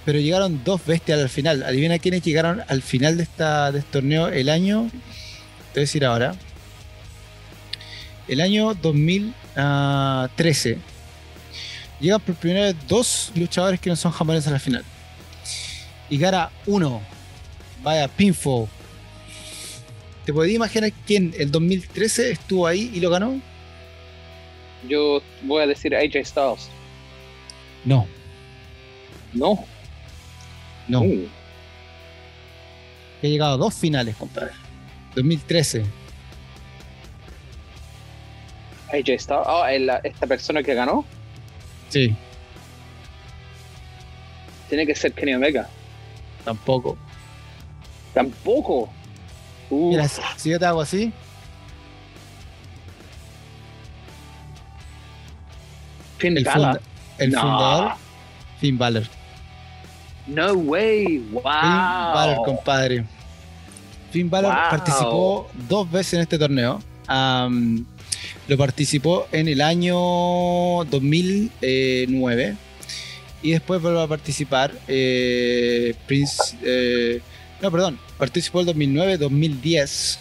[0.05, 1.63] pero llegaron dos bestias al final.
[1.63, 4.91] Adivina quiénes llegaron al final de, esta, de este torneo el año.
[4.91, 6.35] Te voy a decir ahora.
[8.27, 10.77] El año 2013.
[11.99, 14.83] Llegan por primera vez dos luchadores que no son japoneses a la final.
[16.09, 17.01] Y gara uno.
[17.81, 18.69] Vaya, Pinfo.
[20.29, 23.41] ¿Te podías imaginar quién el 2013 estuvo ahí y lo ganó?
[24.87, 26.69] Yo voy a decir AJ Styles.
[27.83, 28.05] No.
[29.33, 29.65] No.
[30.87, 31.01] No.
[31.01, 31.27] Uh.
[33.23, 34.51] He llegado a dos finales, compadre.
[35.15, 35.83] 2013.
[38.93, 39.47] AJ Styles.
[39.47, 39.65] Oh,
[40.03, 41.05] esta persona que ganó.
[41.87, 42.15] Sí.
[44.67, 45.67] Tiene que ser Kenny Omega.
[46.45, 46.99] Tampoco.
[48.13, 48.93] Tampoco.
[49.69, 49.89] Uh.
[49.91, 51.11] Mira, si yo te hago así.
[56.17, 56.81] Finn el, Balor.
[57.17, 57.91] el fundador.
[58.59, 59.03] Finn Balor.
[60.27, 61.41] No way, wow.
[61.41, 63.05] Finn Balor, compadre.
[64.11, 66.81] Finn Balor participó dos veces en este torneo.
[68.47, 69.95] lo participó en el año
[70.85, 72.55] 2009
[73.41, 77.21] y después volvió a participar eh, Prince eh,
[77.61, 80.19] no perdón participó el 2009 2010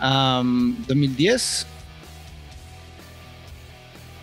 [0.00, 1.66] 2010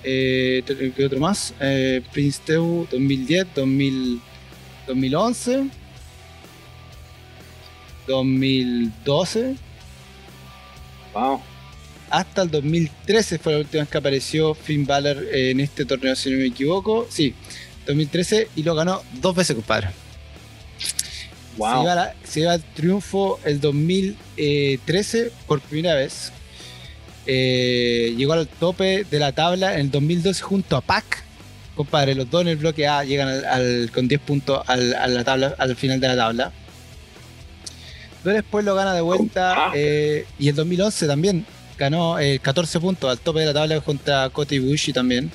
[0.06, 0.64] eh,
[0.96, 1.54] ¿qué otro más?
[1.62, 4.22] Eh, Prince Teu 2010 2000
[4.88, 5.70] 2011,
[8.08, 9.56] 2012.
[11.14, 11.42] Wow.
[12.10, 16.32] Hasta el 2013 fue la última vez que apareció Finn Balor en este torneo, si
[16.32, 17.08] no me equivoco.
[17.10, 17.34] Sí,
[17.88, 19.90] 2013 y lo ganó dos veces, compadre.
[21.58, 21.86] Wow.
[22.24, 26.32] Se lleva, el triunfo el 2013 por primera vez.
[27.26, 31.24] Eh, llegó al tope de la tabla en el 2012 junto a Pac
[31.76, 35.24] compadre, los dos en el bloque A llegan al, con 10 puntos al, a la
[35.24, 36.52] tabla, al final de la tabla.
[38.24, 41.46] Pero después lo gana de vuelta eh, y el 2011 también
[41.78, 45.32] ganó 14 eh, puntos al tope de la tabla contra Kota Ibushi también.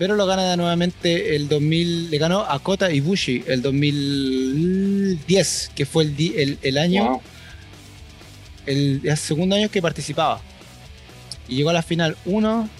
[0.00, 6.04] Pero lo gana nuevamente el 2000, le ganó a Kota Ibushi el 2010, que fue
[6.04, 7.20] el, el, año,
[8.64, 10.40] el, el, segundo año que participaba.
[11.48, 12.70] Y llegó a la final 1,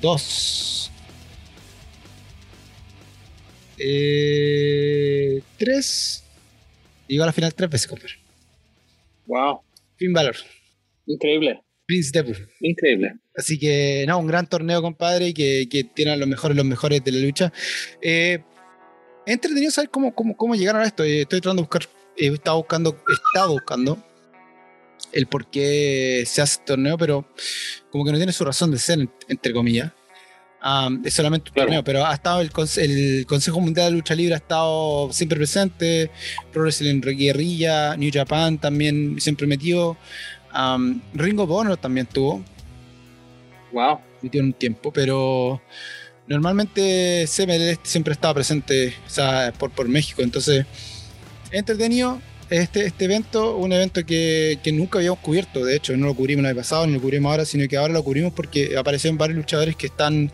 [0.00, 0.90] 2,
[3.76, 6.24] eh, tres.
[7.08, 8.14] Llegó a la final tres veces, compadre.
[9.26, 9.60] Wow.
[9.96, 10.36] Fin valor.
[11.04, 11.60] Increíble.
[11.86, 12.32] Prince Depu.
[12.60, 13.16] Increíble.
[13.36, 17.02] Así que, no, un gran torneo, compadre, que, que tiene a los mejores, los mejores
[17.04, 17.52] de la lucha.
[18.02, 18.42] Eh,
[19.26, 21.04] entretenido saber cómo, cómo, cómo llegaron a esto.
[21.04, 24.04] Eh, estoy tratando de buscar, he estado buscando, he estado buscando
[25.12, 27.28] el por qué se hace este torneo, pero
[27.90, 29.92] como que no tiene su razón de ser, entre comillas
[31.04, 32.50] es solamente un torneo, pero ha estado el,
[33.26, 36.10] Consejo Mundial de Lucha Libre ha estado siempre presente,
[36.52, 39.96] Pro Wrestling Guerrilla, New Japan también siempre metido,
[41.14, 42.42] Ringo Bonner también tuvo.
[43.72, 44.00] Wow.
[44.22, 45.60] Metió un tiempo, pero
[46.26, 48.94] normalmente CML siempre estaba presente
[49.58, 50.66] por, por México, entonces
[51.52, 56.40] entretenido este, este evento, un evento que, nunca habíamos cubierto, de hecho, no lo cubrimos
[56.40, 59.36] el año pasado, ni lo cubrimos ahora, sino que ahora lo cubrimos porque aparecieron varios
[59.36, 60.30] luchadores que están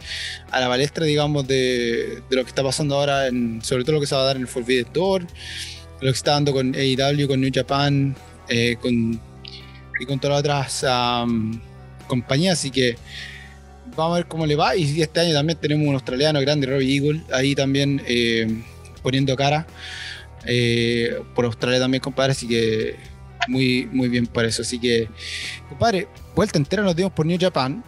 [0.51, 4.07] a la balestra, digamos, de, lo que está pasando ahora, en, sobre todo lo que
[4.07, 7.41] se va a dar en el Forbidden Door, lo que está dando con AEW, con
[7.41, 8.15] New Japan,
[8.49, 9.19] eh, con,
[10.03, 10.85] y con todas las otras
[12.09, 12.97] compañías, así que
[13.97, 14.75] vamos a ver cómo le va.
[14.77, 18.63] Y este año también tenemos un australiano grande, Robbie Eagle, ahí también eh,
[19.03, 19.67] poniendo cara.
[20.45, 22.97] Eh, por Australia también, compadre, así que
[23.47, 24.63] muy, muy bien por eso.
[24.63, 25.09] Así que,
[25.69, 27.85] compadre, vuelta entera nos dimos por New Japan,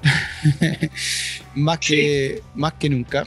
[1.57, 3.27] más, que, más que nunca.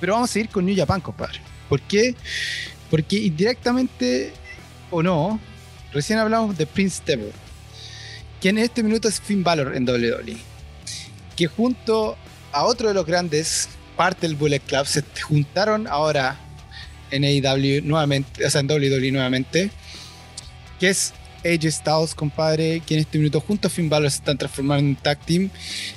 [0.00, 1.40] Pero vamos a seguir con New Japan, compadre.
[1.68, 2.14] ¿Por qué?
[2.90, 4.32] Porque indirectamente
[4.90, 5.40] o no,
[5.94, 7.32] recién hablamos de Prince Devil,
[8.44, 10.36] que en este minuto es Finn Balor en WWE,
[11.34, 12.14] que junto
[12.52, 16.38] a otro de los grandes, parte del Bullet Club, se juntaron ahora
[17.10, 19.70] en AEW nuevamente, o sea, en WWE nuevamente,
[20.78, 24.36] que es AJ Styles, compadre, que en este minuto junto a Finn Balor se están
[24.36, 25.48] transformando en tag team.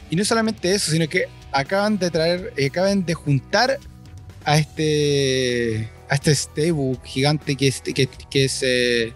[0.09, 3.77] Y no solamente eso, sino que acaban de traer, eh, acaban de juntar
[4.45, 9.11] a este a este stable gigante que es, que, es eh,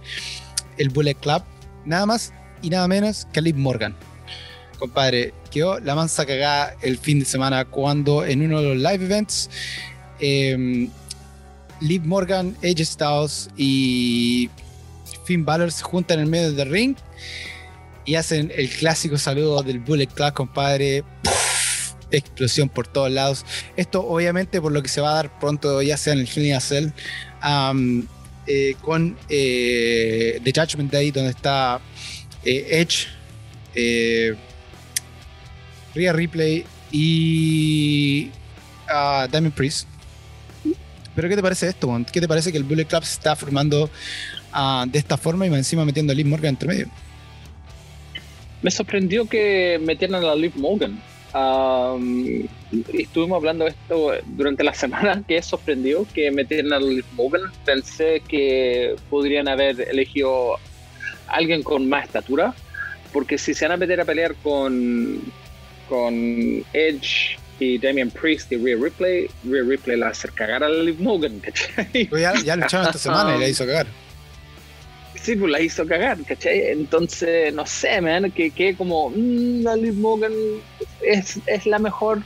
[0.78, 1.44] el Bullet Club,
[1.86, 3.96] nada más y nada menos que Liv Morgan.
[4.80, 9.06] Compadre, quedó la mansa cagada el fin de semana cuando en uno de los live
[9.06, 9.50] events
[10.20, 10.88] eh,
[11.82, 14.50] Liv Morgan, Edge Styles y
[15.26, 16.96] Finn Balor se juntan en medio del ring
[18.06, 21.04] y hacen el clásico saludo del Bullet Club, compadre.
[22.12, 23.46] Explosión por todos lados.
[23.78, 26.62] Esto, obviamente, por lo que se va a dar pronto, ya sea en el Hell
[26.62, 26.92] Cell,
[27.42, 28.06] um,
[28.48, 31.80] eh, con eh, The Judgment Day, donde está
[32.44, 33.08] eh, Edge,
[33.76, 34.36] eh,
[35.94, 36.16] Rhea
[36.92, 38.30] y
[38.90, 39.88] uh, Priest.
[41.16, 41.88] Pero ¿qué te parece esto?
[41.88, 42.06] man?
[42.06, 43.90] ¿Qué te parece que el Bullet Club se está formando
[44.54, 46.88] ah, de esta forma y encima metiendo a Liv Morgan entre medio?
[48.62, 51.02] Me sorprendió que metieran a Liv Morgan.
[52.94, 57.42] Estuvimos hablando de esto durante la semana, que sorprendió que metieran a Liv Morgan.
[57.66, 60.58] Pensé que podrían haber elegido
[61.32, 62.54] alguien con más estatura,
[63.12, 65.22] porque si se van a meter a pelear con,
[65.90, 66.14] con
[66.74, 70.70] Edge y Damian Priest y Rhea Ripley, Rhea Ripley la va a hacer cagar a
[70.70, 72.06] Liv Morgan, ¿cachai?
[72.06, 73.88] Pues ya, ya lucharon esta semana y la hizo cagar.
[75.22, 76.72] Sí, pues la hizo cagar, ¿cachai?
[76.72, 80.34] Entonces, no sé, man, que, que como mmm, la Liv Morgan
[81.02, 82.22] es, es la mejor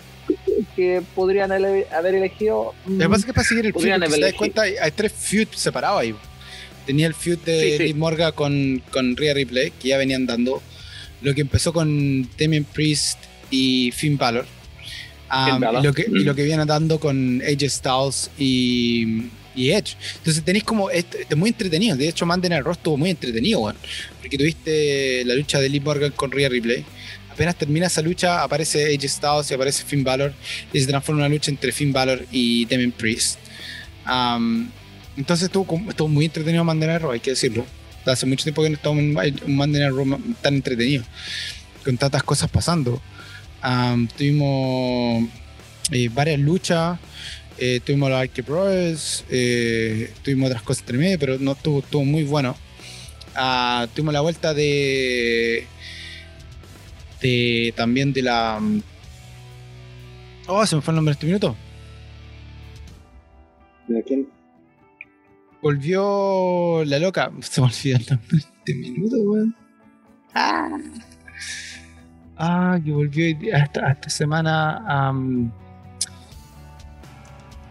[0.75, 2.73] que podrían haber elegido.
[2.87, 4.91] Lo que pasa es que para seguir el feud, si te das cuenta, hay, hay
[4.91, 6.15] tres feuds separados ahí.
[6.85, 7.83] Tenía el feud de Sí, sí.
[7.83, 10.61] Liv Morgan con, con Rhea Ripley, que ya venían dando.
[11.21, 13.17] Lo que empezó con Damian Priest
[13.49, 14.45] y Finn Balor.
[15.31, 15.81] Um, Balor.
[15.83, 16.25] Y, lo que, y Mm.
[16.25, 19.23] lo que viene dando con AJ Styles y,
[19.55, 19.95] y Edge.
[20.17, 20.89] Entonces tenéis como.
[20.91, 21.97] Esto es muy entretenido.
[21.97, 23.75] De hecho, Monday Night Raw estuvo muy entretenido, weón.
[24.21, 26.85] Porque tuviste la lucha de Liv Morgan con Rhea Ripley.
[27.31, 30.33] Apenas termina esa lucha, aparece AJ Styles y aparece Finn Balor.
[30.71, 33.39] Y se transforma en una lucha entre Finn Balor y Damian Priest.
[34.07, 34.69] Um,
[35.17, 37.65] entonces estuvo, estuvo muy entretenido Monday Night Raw, hay que decirlo.
[38.05, 41.03] Hace mucho tiempo que no estamos en un Raw tan entretenido.
[41.83, 43.01] Con tantas cosas pasando.
[44.17, 45.27] Tuvimos
[45.91, 46.99] eh, varias luchas.
[47.57, 49.25] eh, tuvimos los Arcade Brothers.
[49.29, 52.55] eh, tuvimos otras cosas entre medio, pero no estuvo, estuvo muy bueno.
[53.35, 55.65] Ah, tuvimos la vuelta de.
[57.21, 58.61] de también de la.
[60.47, 61.55] Oh, se me fue el nombre de este minuto.
[63.87, 64.34] ¿De quién?
[65.65, 67.31] Volvió la loca.
[67.41, 69.55] Se me olvidó el nombre este minuto, weón.
[70.35, 70.69] Ah.
[72.37, 75.11] Ah, que volvió día- esta, semana.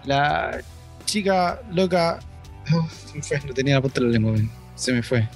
[0.06, 0.60] la
[1.04, 2.18] chica loca.
[2.74, 4.50] Oh, se me fue, no tenía la punta de la lengua, weón.
[4.74, 5.28] Se me fue.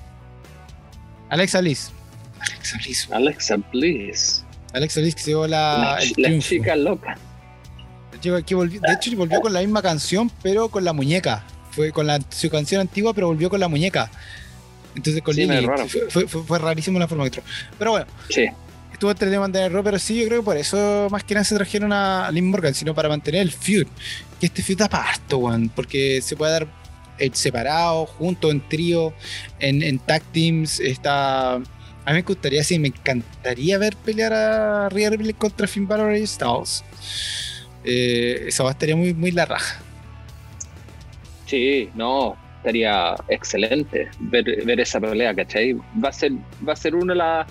[1.31, 1.93] Alexa Bliss.
[2.41, 3.09] Alexa Bliss.
[3.09, 3.23] weón.
[3.23, 4.45] Alexa Bliss.
[4.73, 5.97] Alexa Bliss que se llevó la,
[6.41, 7.17] chica loca.
[8.13, 11.45] La chica que volvió- de hecho, volvió con la misma canción, pero con la muñeca.
[11.79, 14.11] Fue con la, su canción antigua, pero volvió con la muñeca.
[14.97, 15.61] Entonces con Sí, Lily.
[15.61, 15.87] me raro.
[15.89, 17.43] Fue, fue- fue- fue rarísimo la forma que entró.
[17.79, 18.47] Pero bueno, Sí.
[18.93, 21.55] estuvo entre de Raw, pero sí, yo creo que por eso más que nada se
[21.55, 23.87] trajeron a Lynn Morgan, sino para mantener el feud.
[24.41, 26.67] Que este feud da harto, weón, porque se puede dar
[27.21, 29.13] eh, separado, junto, en trío,
[29.61, 30.81] en, en tag teams.
[30.81, 31.55] Está.
[31.55, 36.17] A mí me gustaría, sí, me encantaría ver pelear a Rhea Ripley contra Finn Balor
[36.17, 36.83] y Styles.
[37.85, 39.81] Eh, esa va estaría muy, muy la raja.
[41.49, 45.73] Sí, no, estaría excelente ver, ver esa pelea, ¿cachai?
[45.73, 46.33] Va a ser,
[46.67, 47.47] va a ser una de, las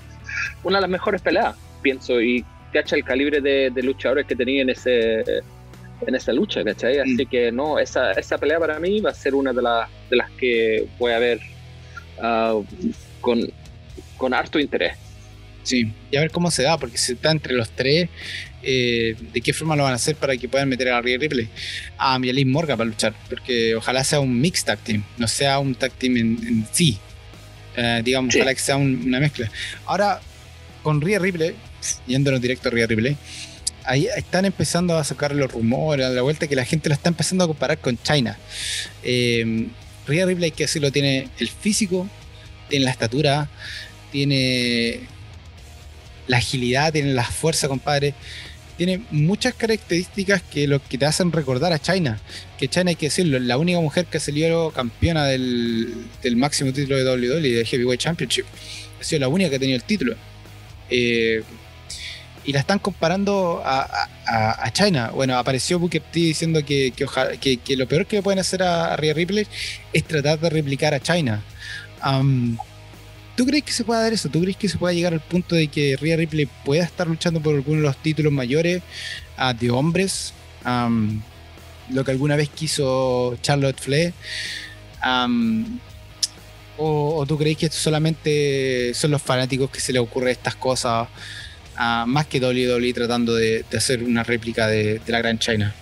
[0.64, 4.62] una de las mejores peleas, pienso, y cacha el calibre de, de luchadores que tenía
[4.62, 5.24] en ese
[6.06, 7.00] en esa lucha, ¿cachai?
[7.00, 7.30] Así Mm.
[7.30, 10.30] que no, esa, esa pelea para mí va a ser una de, las de las
[10.40, 11.40] que voy a ver
[12.22, 12.62] ah,
[13.20, 13.42] con,
[14.16, 14.96] con harto interés.
[15.67, 18.08] Sí, y a ver cómo se da, porque si está entre los tres,
[18.63, 21.49] eh, de qué forma lo van a hacer para que puedan meter a Rhea Ripley
[21.97, 25.27] a y a Liv Morgan para luchar, porque ojalá sea un mix tag team, no
[25.27, 26.97] sea un tag team en, en sí.
[27.75, 28.39] Eh, digamos, Sí.
[28.39, 29.51] ojalá que sea un- una mezcla.
[29.86, 30.21] Ahora,
[30.84, 31.53] con Rhea Ripley,
[32.08, 33.17] yéndonos directo a Rhea Ripley,
[33.84, 37.10] ahí están empezando a sacar los rumores, a la vuelta que la gente la está
[37.10, 38.38] empezando a comparar con China.
[39.03, 39.67] Eh,
[40.08, 42.08] Rhea Ripley, hay que decirlo, tiene el físico,
[42.69, 43.49] tiene la estatura,
[44.13, 45.01] tiene
[46.28, 48.13] la agilidad, tiene la fuerza, compadre.
[48.78, 52.20] Tiene muchas características que lo que te hacen recordar a China.
[52.60, 57.04] Que China, hay que decirlo, la única mujer que salió campeona del, máximo título de
[57.04, 58.46] WWE, del Heavyweight Championship.
[59.00, 60.16] Ha sido la única que ha tenido el título.
[60.90, 61.42] Eh,
[62.46, 64.10] y la están comparando a,
[64.72, 65.12] China.
[65.13, 66.94] Bueno, apareció Booker T diciendo que,
[67.76, 69.48] lo peor que le pueden hacer a, a Rhea Ripley
[69.92, 71.44] es tratar de replicar a China.
[73.38, 74.30] ¿Tú crees que se pueda dar eso?
[74.30, 77.39] ¿Tú crees que se pueda llegar al punto de que Rhea Ripley pueda estar luchando
[77.39, 78.82] por alguno de los títulos mayores
[79.60, 80.34] de hombres?
[81.91, 84.13] Lo que alguna vez quiso Charlotte Flair.
[85.02, 85.80] Am,
[86.78, 91.08] ¿O, tú creéis que esto solamente son los fanáticos que se les ocurre estas cosas,
[91.78, 95.76] más que WWE tratando de, hacer una réplica de, la Gran China?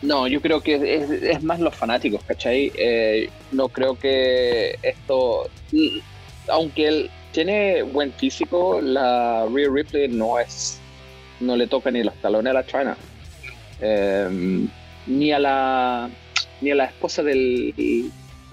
[0.00, 2.72] No, yo creo que es, más los fanáticos, ¿cachai?
[2.76, 5.50] Eh, no creo que esto,
[6.50, 10.80] aunque él tiene buen físico, la Real Ripley no es,
[11.40, 12.96] no le toca ni los talones a la China,
[13.80, 14.68] em,
[15.06, 16.10] ni a la,
[16.60, 17.74] ni a la esposa del,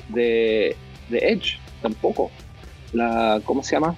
[0.10, 0.76] de,
[1.10, 2.32] de Edge tampoco.
[2.94, 3.96] La, ¿Cómo se llama?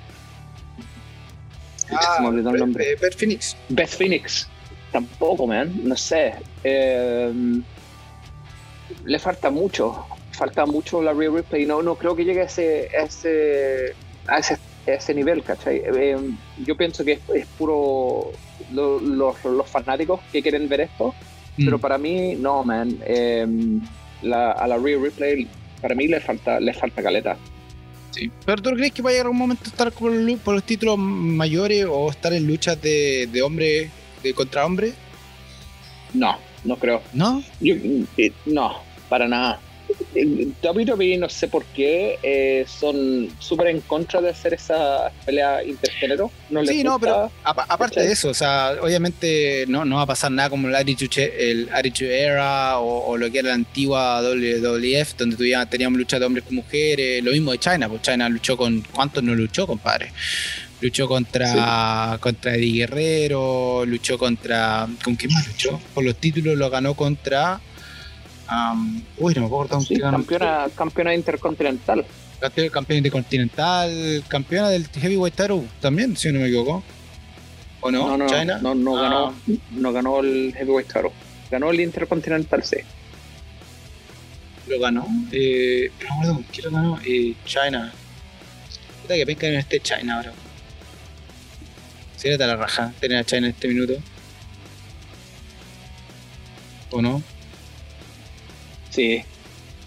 [1.92, 2.96] Ah, se me olvidó el nombre.
[3.00, 3.56] Beth Phoenix.
[3.70, 4.48] Beth Phoenix.
[4.92, 5.72] Tampoco, man.
[5.84, 6.34] No sé.
[6.64, 7.64] Em,
[9.06, 10.06] le falta mucho.
[10.38, 11.66] Falta mucho la Real Ripley.
[11.66, 13.96] No, no creo que llegue a ese, a ese,
[14.28, 15.82] a ese, nivel, ¿cachai?
[15.84, 18.32] Em, yo pienso que es, puro
[18.72, 21.16] los fanáticos que quieren ver esto.
[21.58, 21.66] Mm.
[21.66, 23.00] Pero para mí, no, man.
[23.06, 23.82] Em,
[24.22, 25.48] la, a la Real Ripley
[25.82, 27.38] para mí le falta, le falta caleta.
[28.12, 28.32] Sí.
[28.46, 32.10] ¿Pero tú crees que va a llegar un momento estar por, los títulos mayores o
[32.10, 33.90] estar en luchas de, de hombre
[34.24, 34.94] de contra hombre?
[36.14, 37.02] No, no creo.
[37.14, 37.44] ¿No?
[37.62, 38.78] Eh, no,
[39.10, 39.60] para nada.
[40.64, 46.32] WWE no sé por qué eh, son súper en contra de hacer esa pelea intergénero.
[46.50, 50.32] No sí, no, pero aparte de eso, o sea, obviamente no, no va a pasar
[50.32, 51.70] nada como el Attitude, el
[52.00, 56.56] Era o, lo que era la antigua WWF, donde ya teníamos lucha de hombres con
[56.56, 60.12] mujeres, lo mismo de China, pues China luchó con, ¿cuántos no luchó, compadre?
[60.80, 64.88] Luchó contra, contra Eddie Guerrero, luchó contra.
[65.04, 65.82] ¿Con quién más luchó?
[65.96, 67.60] Por los títulos lo ganó contra
[69.18, 72.06] uy, no me acuerdo sí, campeona, campeona intercontinental.
[72.40, 76.84] Campeona intercontinental, campeona del Heavyweight Title también, si no me equivoco.
[77.82, 78.08] ¿O no?
[78.08, 78.60] No, no, China?
[78.62, 79.34] no, no, ganó, ah.
[79.72, 81.12] no ganó el Heavyweight Title.
[81.50, 82.78] Ganó el Intercontinental, sí.
[84.68, 85.08] Lo ganó.
[85.32, 85.92] Eh,
[86.24, 87.00] no ¿quién lo ganó?
[87.06, 87.94] Eh, China.
[89.02, 90.34] Puta que penca no esté China ahora.
[92.18, 93.94] Sería la raja tener a China en este minuto.
[96.92, 97.22] ¿O no?
[98.98, 99.22] Sí,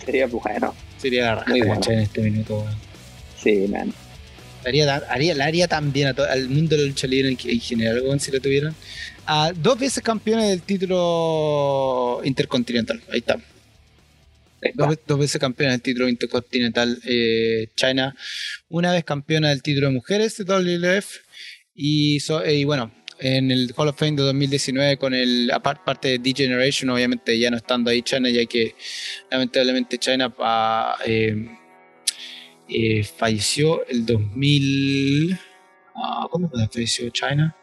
[0.04, 0.72] sería bueno.
[0.96, 1.82] Sería la Muy bueno.
[1.88, 2.64] en este minuto.
[3.42, 3.92] Sí, man.
[4.64, 8.40] Haría, haría, la haría también al mundo de la lucha libre en, general, si lo
[8.40, 8.72] tuvieran.
[9.26, 13.02] a dos veces campeones del título intercontinental.
[13.10, 13.40] Ahí está.
[14.74, 18.14] Dos, veces campeona del título intercontinental eh, China.
[18.68, 21.16] Una vez campeona del título de mujeres de WWF.
[21.74, 26.90] Y, y bueno, en el Hall of Fame de 2019 con el parte de D-Generation,
[26.90, 28.74] obviamente ya no estando ahí China, ya que
[29.30, 30.34] lamentablemente China
[31.06, 31.48] eh,
[32.68, 35.38] eh, falleció el 2000...
[35.94, 37.54] Ah, ¿Cuándo falleció China?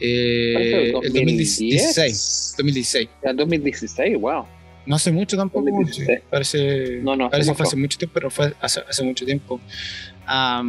[0.00, 2.54] Eh, el 2016.
[2.58, 3.08] 2016.
[3.22, 4.46] El 2016, wow.
[4.84, 5.66] No hace mucho tampoco.
[6.30, 9.60] Parece, no, no, parece que fue hace mucho tiempo, pero fue hace, hace mucho tiempo.
[10.26, 10.62] a,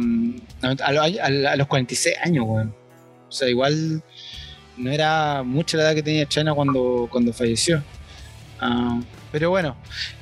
[1.56, 2.74] los 46 años, weón.
[3.28, 4.02] O sea, igual
[4.76, 7.82] no era mucha la edad que tenía China cuando, cuando falleció.
[8.60, 9.76] Ah, pero bueno,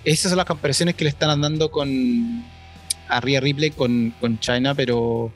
[0.05, 2.45] esas son las comparaciones que le están dando con
[3.09, 5.33] a Rhea Ripley con, con China, pero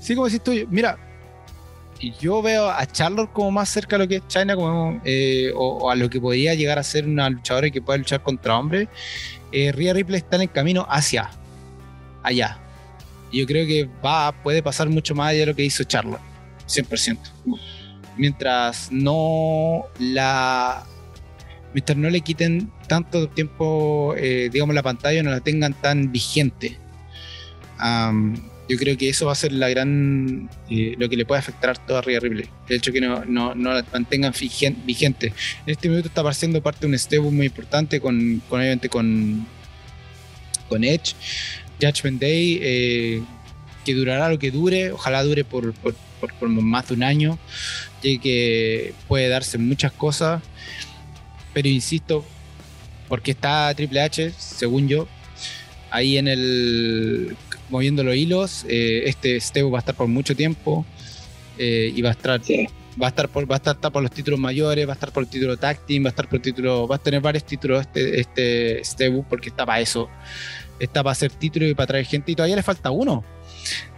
[0.00, 0.98] sí, como decís tú, mira,
[2.20, 5.90] yo veo a Charlotte como más cerca de lo que es China, como, eh, o,
[5.90, 8.88] a lo que podría llegar a ser una luchadora que pueda luchar contra hombres.
[9.52, 11.30] Eh, Rhea Ripley está en el camino hacia
[12.22, 12.58] allá.
[13.32, 16.31] Yo creo que va, puede pasar mucho más allá de lo que hizo Charlotte.
[16.72, 17.18] 100%.
[18.16, 20.84] Mientras no la
[21.72, 26.78] mientras no le quiten tanto tiempo, eh, digamos, la pantalla, no la tengan tan vigente.
[28.68, 31.70] yo creo que eso va a ser la gran eh, lo que le puede afectar
[31.70, 32.48] a toda Rhea Ripley.
[32.68, 34.32] El hecho que no, no, no la mantengan
[34.84, 35.26] vigente.
[35.66, 39.46] En este minuto está apareciendo parte de un stable muy importante con, con obviamente con,
[40.68, 41.14] con Edge,
[41.80, 43.22] Judgment Day, eh,
[43.84, 45.74] que durará lo que dure, ojalá dure por,
[46.62, 47.38] más de un año,
[48.00, 50.42] que puede darse muchas cosas,
[51.52, 52.24] pero insisto,
[53.08, 55.06] porque está Triple H, según yo,
[55.90, 57.36] ahí en el
[57.70, 60.84] moviendo los hilos, eh, este Steve va a estar por mucho tiempo
[61.58, 62.40] eh, y va a estar
[63.00, 65.22] va a estar por va a estar, por los títulos mayores, va a estar por
[65.22, 67.80] el título tag team, va a estar por el título, va a tener varios títulos
[67.82, 70.08] este este Steve porque está para eso,
[70.78, 73.24] está para hacer título y para traer gente y todavía le falta uno.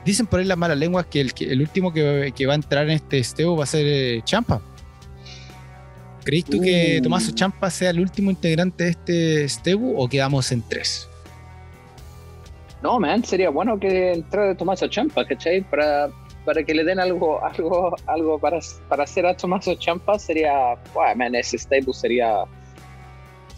[0.04, 2.90] Dicen por ahí las malas lenguas que el, el último que, va a entrar en
[2.90, 4.60] este esteo va a ser eh, Champa.
[6.24, 7.02] ¿Crees tú que uh.
[7.02, 11.08] Tomás Champa sea el último integrante de este Stebu o quedamos en tres?
[12.82, 15.62] No, man, sería bueno que entrara Tomás Champa, ¿cachai?
[15.62, 16.10] Para,
[16.44, 21.14] para que le den algo, algo, algo para, para hacer a Tomás Champa sería, wow,
[21.16, 22.44] man, ese Stebu sería,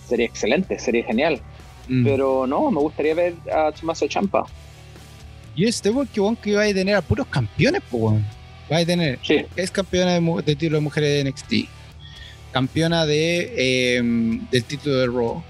[0.09, 1.41] sería excelente, sería genial.
[1.89, 2.05] Mm.
[2.05, 4.45] Pero no, me gustaría ver a Tomás Champa.
[5.55, 8.21] Y este porque weón, que va a tener a puros campeones, pues.
[8.71, 9.45] Va a tener, Sí.
[9.55, 11.69] es campeona de, título de mujeres de NXT,
[12.53, 15.43] campeona de em, del título de Raw,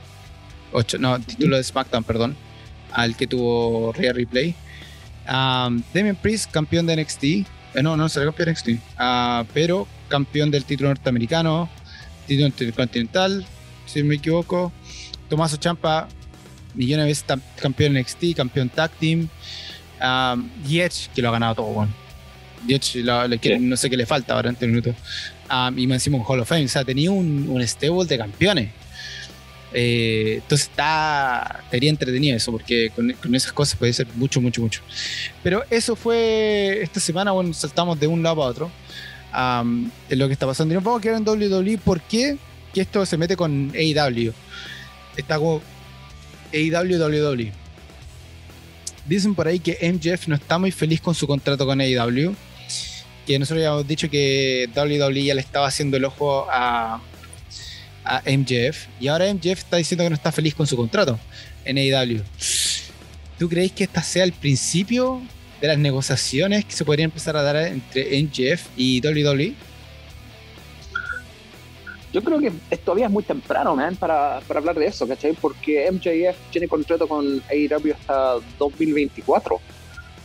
[0.72, 2.36] ocho, no, título de SmackDown, perdón,
[2.92, 4.54] al que tuvo Rhea Replay.
[5.28, 7.46] Um, Damian Priest, campeón de NXT, eh,
[7.82, 11.68] no, no será campeón de NXT, ah, pero campeón del título norteamericano,
[12.26, 13.44] título intercontinental,
[13.86, 14.72] si no me equivoco.
[15.28, 16.06] Tomaso Champa,
[16.74, 19.28] millones de veces campeón de NXT, campeón tag team.
[20.00, 21.92] Um, y Edge, que lo ha ganado todo, bueno.
[22.68, 23.58] Y Edge, lo- Sí.
[23.58, 24.94] no sé qué le falta ahora en este minuto.
[25.50, 26.64] Um, y más encima un Hall of Fame.
[26.66, 28.70] O sea, tenía un, un stable de campeones.
[29.78, 34.80] Eh, entonces está, estaría entretenido eso, porque con, esas cosas puede ser mucho, mucho, mucho.
[35.42, 38.70] Pero eso fue esta semana, bueno, saltamos de un lado para otro.
[39.36, 40.72] Um, lo que está pasando.
[40.72, 41.76] Y nos vamos a quedar en WWE.
[41.76, 42.38] ¿Por qué?
[42.72, 44.32] Que esto se mete con AEW.
[45.14, 45.60] Está como
[46.54, 47.52] AEW, WWE.
[49.04, 52.34] Dicen por ahí que MJF no está muy feliz con su contrato con AEW.
[53.26, 57.02] Que nosotros ya hemos dicho que WWE ya le estaba haciendo el ojo a,
[58.06, 58.86] a MJF.
[59.00, 61.18] Y ahora MJF está diciendo que no está feliz con su contrato
[61.64, 62.22] en AEW.
[63.38, 65.20] ¿Tú creéis que esta sea el principio
[65.60, 69.00] de las negociaciones que se podrían empezar a dar entre MJF y?
[69.06, 69.54] WWE?
[72.12, 75.32] Yo creo que todavía es muy temprano, man, para, para hablar de eso, ¿cachai?
[75.34, 79.60] Porque MJF tiene contrato con AEW hasta 2024.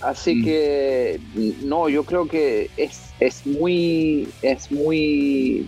[0.01, 0.43] Así Mm.
[0.45, 1.19] que,
[1.63, 5.67] no, yo creo que es, es muy es muy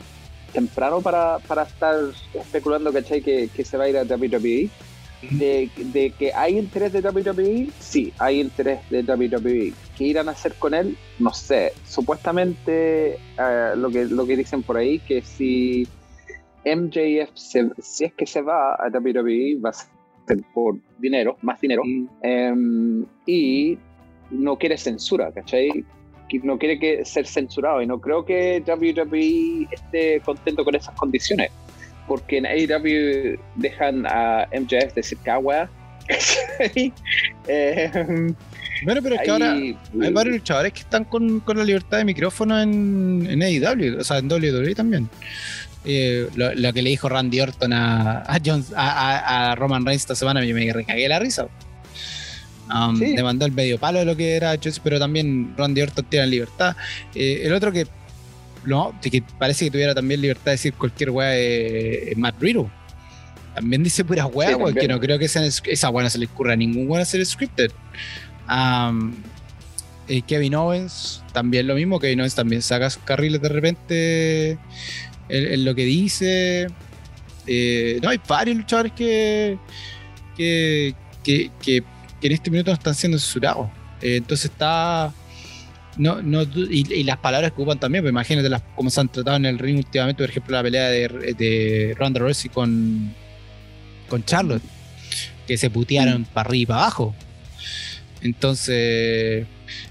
[0.53, 1.95] temprano para, para estar
[2.33, 3.21] especulando, ¿cachai?
[3.21, 4.69] Que, que se va a ir a WWE.
[5.31, 9.71] De, de que hay interés de WWE, sí, hay interés de WWE.
[9.97, 10.97] ¿Qué irán a hacer con él?
[11.17, 11.71] No sé.
[11.87, 15.87] Supuestamente eh, lo, que, lo que dicen por ahí, que si
[16.65, 19.87] MJF, se- si es que se va a WWE, va a ser
[20.53, 21.83] por dinero, más dinero,
[22.21, 23.77] em, y
[24.29, 25.85] no quiere censura, ¿cachai?
[26.41, 31.51] No quiere que ser censurado y no creo que WWE esté contento con esas condiciones
[32.07, 35.69] porque en AEW dejan a MJF decir cagua.
[37.47, 38.33] eh,
[38.83, 39.77] Bueno, pero es que ahora hay
[40.11, 44.17] varios luchadores que están con, con la libertad de micrófono en, en AEW, o sea,
[44.17, 45.09] en WWE también.
[45.85, 49.85] Eh, lo, lo que le dijo Randy Orton a, a, Jones- a, a- a Roman
[49.85, 51.47] Reigns esta semana, yo me recagué la risa.
[52.71, 53.15] Um, Sí.
[53.15, 56.27] Le mandó el medio palo de lo que era Jones, pero también Randy Orton tiene
[56.27, 56.75] libertad.
[57.13, 57.85] Eh, el otro que,
[58.65, 62.67] no, que parece que tuviera también libertad de decir cualquier weá es Matt Riddle.
[63.55, 64.87] También dice puras weá, Sí, también.
[64.91, 67.71] no creo que esa, esa weá no se le ocurra a ningún weá hacer scripted.
[68.49, 69.13] Um,
[70.07, 71.99] eh, Kevin Owens, también lo mismo.
[71.99, 74.59] Kevin Owens también saca sus carriles de repente en,
[75.53, 76.67] en lo que dice.
[77.45, 79.57] Eh, no, hay varios luchadores que,
[80.35, 81.83] que, que, que-
[82.23, 83.67] que en este minuto no están siendo censurados.
[84.01, 85.13] Eh, entonces está.
[85.97, 89.09] No, no, y, y las palabras que ocupan también, pues imagínate las, cómo se han
[89.09, 93.13] tratado en el ring últimamente, por ejemplo, la pelea de, de Ronda Rousey con,
[94.07, 94.63] con Charlotte,
[95.45, 97.13] que se putearon para arriba y para abajo.
[98.21, 99.45] Entonces,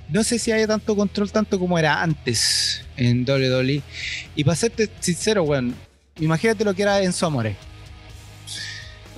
[0.09, 3.83] no sé si haya tanto control tanto como era antes en WWE.
[4.35, 5.75] Y para serte sincero, weón,
[6.19, 7.55] imagínate lo que era Enzo Amore.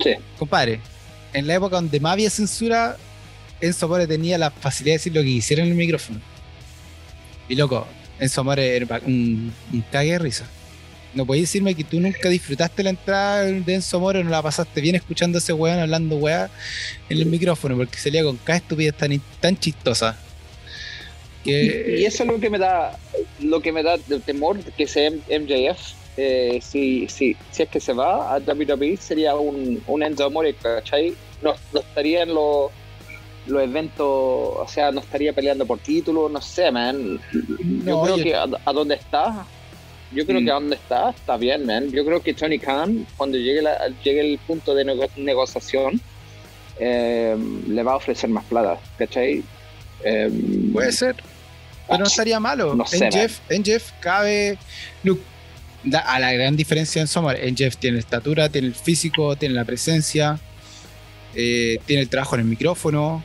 [0.03, 0.15] Sí.
[0.37, 0.81] Compadre,
[1.35, 2.97] en la época donde más había censura,
[3.61, 6.21] Enzo Amore tenía la facilidad de decir lo que quisiera en el micrófono.
[7.47, 7.87] Y loco,
[8.19, 10.45] Enzo Amore era un, un cague de risa.
[11.13, 14.81] No podías decirme que tú nunca disfrutaste la entrada de Enzo Amore, no la pasaste
[14.81, 16.49] bien escuchando a ese weón hablando weá
[17.09, 20.17] en el micrófono, porque salía con cada estupidez tan, tan chistosa.
[21.45, 22.97] Y eso es lo que me da
[23.39, 25.79] lo que me da de temor que sea MJF.
[26.17, 30.55] eh, si, si, si es que se va a WWE sería un, un Enzo Amore,
[30.55, 31.13] ¿cachai?
[31.41, 32.71] No, no estaría en los
[33.47, 37.19] los eventos, o sea, no estaría peleando por título, no sé, man.
[37.85, 39.45] Yo creo que a, a donde está,
[40.11, 40.45] yo creo Mm.
[40.45, 41.91] que a donde está, está bien, man.
[41.91, 46.01] Yo creo que Tony Khan, cuando llegue, la- llegue el punto de nego- negociación,
[46.79, 47.35] eh,
[47.67, 49.43] le va a ofrecer más plata, ¿cachai?
[50.03, 50.29] Eh,
[50.73, 51.15] Puede ser.
[51.87, 52.73] Pero no estaría malo.
[52.75, 54.57] No sé, en, Jeff, en Jeff cabe.
[55.03, 55.21] Look,
[55.83, 57.43] da- a la gran diferencia en Sommer.
[57.43, 60.39] En Jeff tiene estatura, tiene el físico, tiene la presencia,
[61.35, 63.23] eh, tiene el trabajo en el micrófono,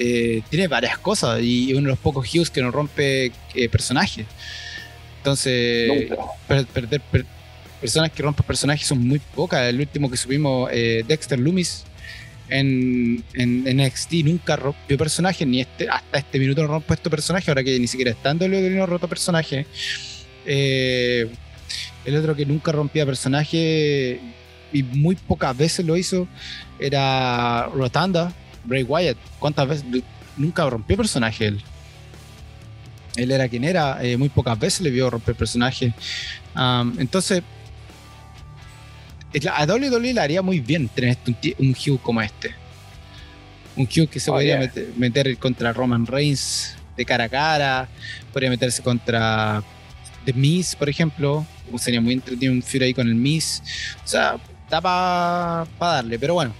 [0.00, 1.40] eh, tiene varias cosas.
[1.42, 4.26] Y uno de los pocos Hughes que no rompe eh, personajes.
[5.18, 6.16] Entonces, nunca.
[6.48, 7.26] per- perder per-
[7.80, 9.68] personas que rompen personajes son muy pocas.
[9.68, 11.84] El último que subimos, eh, Dexter Loomis,
[12.48, 17.08] en, en, en NXT nunca rompió personaje, ni este, hasta este minuto no rompe este
[17.10, 19.66] personaje, ahora que ni siquiera está en no roto personaje.
[20.46, 21.28] Eh,
[22.04, 24.18] el otro que nunca rompía personaje
[24.72, 26.26] y muy pocas veces lo hizo
[26.78, 28.32] era Rotanda,
[28.64, 29.16] Bray Wyatt.
[29.38, 29.84] ¿Cuántas veces?
[30.36, 31.62] nunca rompió personaje él.
[33.16, 35.92] Él era quien era, eh, muy pocas veces le vio romper personaje.
[36.56, 37.42] Um, entonces,
[39.52, 42.54] a WWE le haría muy bien tener este- un, Hugh como este.
[43.76, 44.66] Un Hugh que se Oh, podría yeah.
[44.66, 47.88] meter, meter contra Roman Reigns de cara a cara,
[48.32, 49.62] podría meterse contra
[50.24, 51.46] The Miz, por ejemplo.
[51.78, 53.62] Sería muy entretenido un feud ahí con el Miz.
[54.04, 56.54] O sea, está para darle, pero bueno.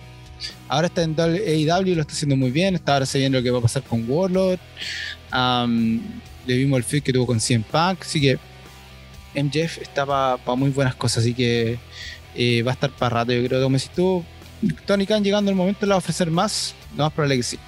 [0.68, 2.74] Ahora está en AEW, lo está haciendo muy bien.
[2.74, 4.58] Está ahora se viene lo que va a pasar con Warlord.
[5.32, 6.00] Um,
[6.46, 8.02] le vimos el feud que tuvo con CM Punk.
[8.02, 8.38] Así que
[9.34, 11.18] MJF está para muy buenas cosas.
[11.24, 11.78] Así que
[12.34, 13.62] eh, va a estar para rato, yo creo.
[13.62, 14.24] Como si tú,
[14.86, 16.74] Tony Khan, llegando el momento, le va a ofrecer más.
[16.96, 17.58] Lo más probable que sí.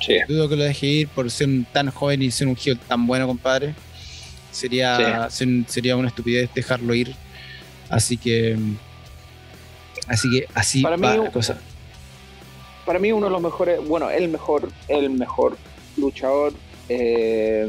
[0.00, 0.14] Sí.
[0.28, 3.26] Dudo que lo deje ir por ser tan joven y ser un heel tan bueno,
[3.26, 3.74] compadre.
[4.52, 7.14] Sería, ser- sería una estupidez dejarlo ir.
[7.88, 8.56] Así que.
[10.06, 11.58] Así que así Para va mí, la cosa.
[12.88, 15.58] Para mí uno de los mejores, bueno, el mejor, el mejor
[15.98, 16.54] luchador
[16.88, 17.68] eh,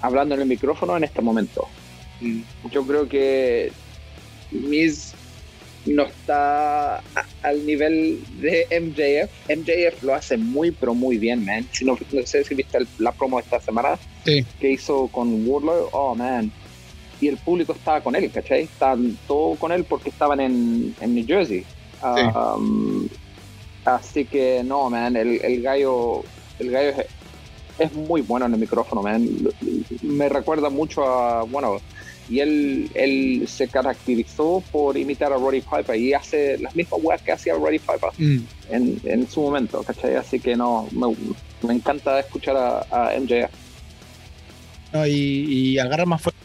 [0.00, 1.66] hablando en el micrófono en este momento.
[2.72, 3.70] Yo creo que
[4.50, 5.12] Miz
[5.84, 7.02] no está
[7.42, 9.30] al nivel de MJF.
[9.50, 11.68] MJF lo hace muy, pero muy bien, man.
[11.82, 14.42] No, no sé si viste el- la promo de esta semana Sí.
[14.58, 15.90] que hizo con Warlord.
[15.92, 16.50] Oh, man.
[17.20, 18.62] Y el público estaba con él, ¿cachai?
[18.62, 21.62] Estaban todo con él porque estaban en, en New Jersey.
[22.02, 23.06] Um,
[23.86, 26.22] así que no, man, el, el gallo,
[26.58, 27.06] el gallo es,
[27.78, 29.26] es muy bueno en el micrófono, man.
[30.02, 31.78] Me recuerda mucho a, bueno,
[32.28, 37.22] y él, él se caracterizó por imitar a Roddy Piper y hace las mismas weas
[37.22, 38.38] que hacía Roddy Piper Mm.
[38.70, 40.16] en, en su momento, ¿cachai?
[40.16, 41.14] Así que no, me,
[41.66, 43.50] me encanta escuchar a, a MJF.
[44.92, 46.40] No, y, y agarra más fuerte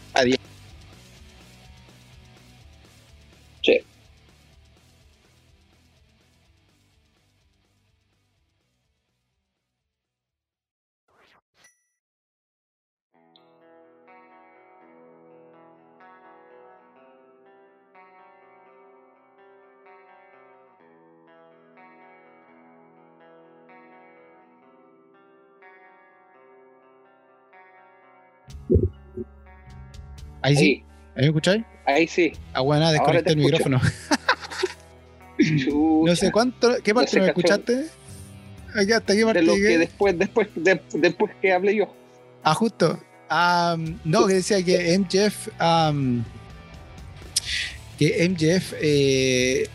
[30.42, 30.84] Ahí sí, Ahí,
[31.16, 31.64] ¿ahí me escucháis?
[31.86, 32.34] ahí sí.
[32.54, 33.58] Ah, bueno, desconecté el escucho.
[33.70, 33.82] micrófono.
[36.06, 37.88] No sé cuánto, ¿qué parte no me escuchaste?
[38.76, 39.68] Aquí hasta qué parte de lo llegué?
[39.70, 41.94] que después, después, de- después que hable yo.
[42.44, 43.00] Ah, justo.
[43.28, 45.50] Am, no, que decía que MJF.
[45.58, 46.24] am,
[47.98, 49.68] que MJF eh,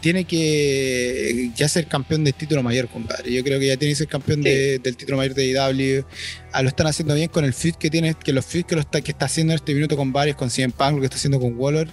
[0.00, 3.32] tiene que ya ser campeón del título mayor, compadre.
[3.32, 4.48] Yo creo que ya tiene que ser campeón Sí.
[4.48, 6.04] de- del título mayor de IW.
[6.52, 8.80] Ah, lo están haciendo bien con el feud que tiene, que los feud que, lo
[8.80, 11.16] está, que está haciendo en este minuto con varios, con CM Punk, lo que está
[11.16, 11.88] haciendo con Waller.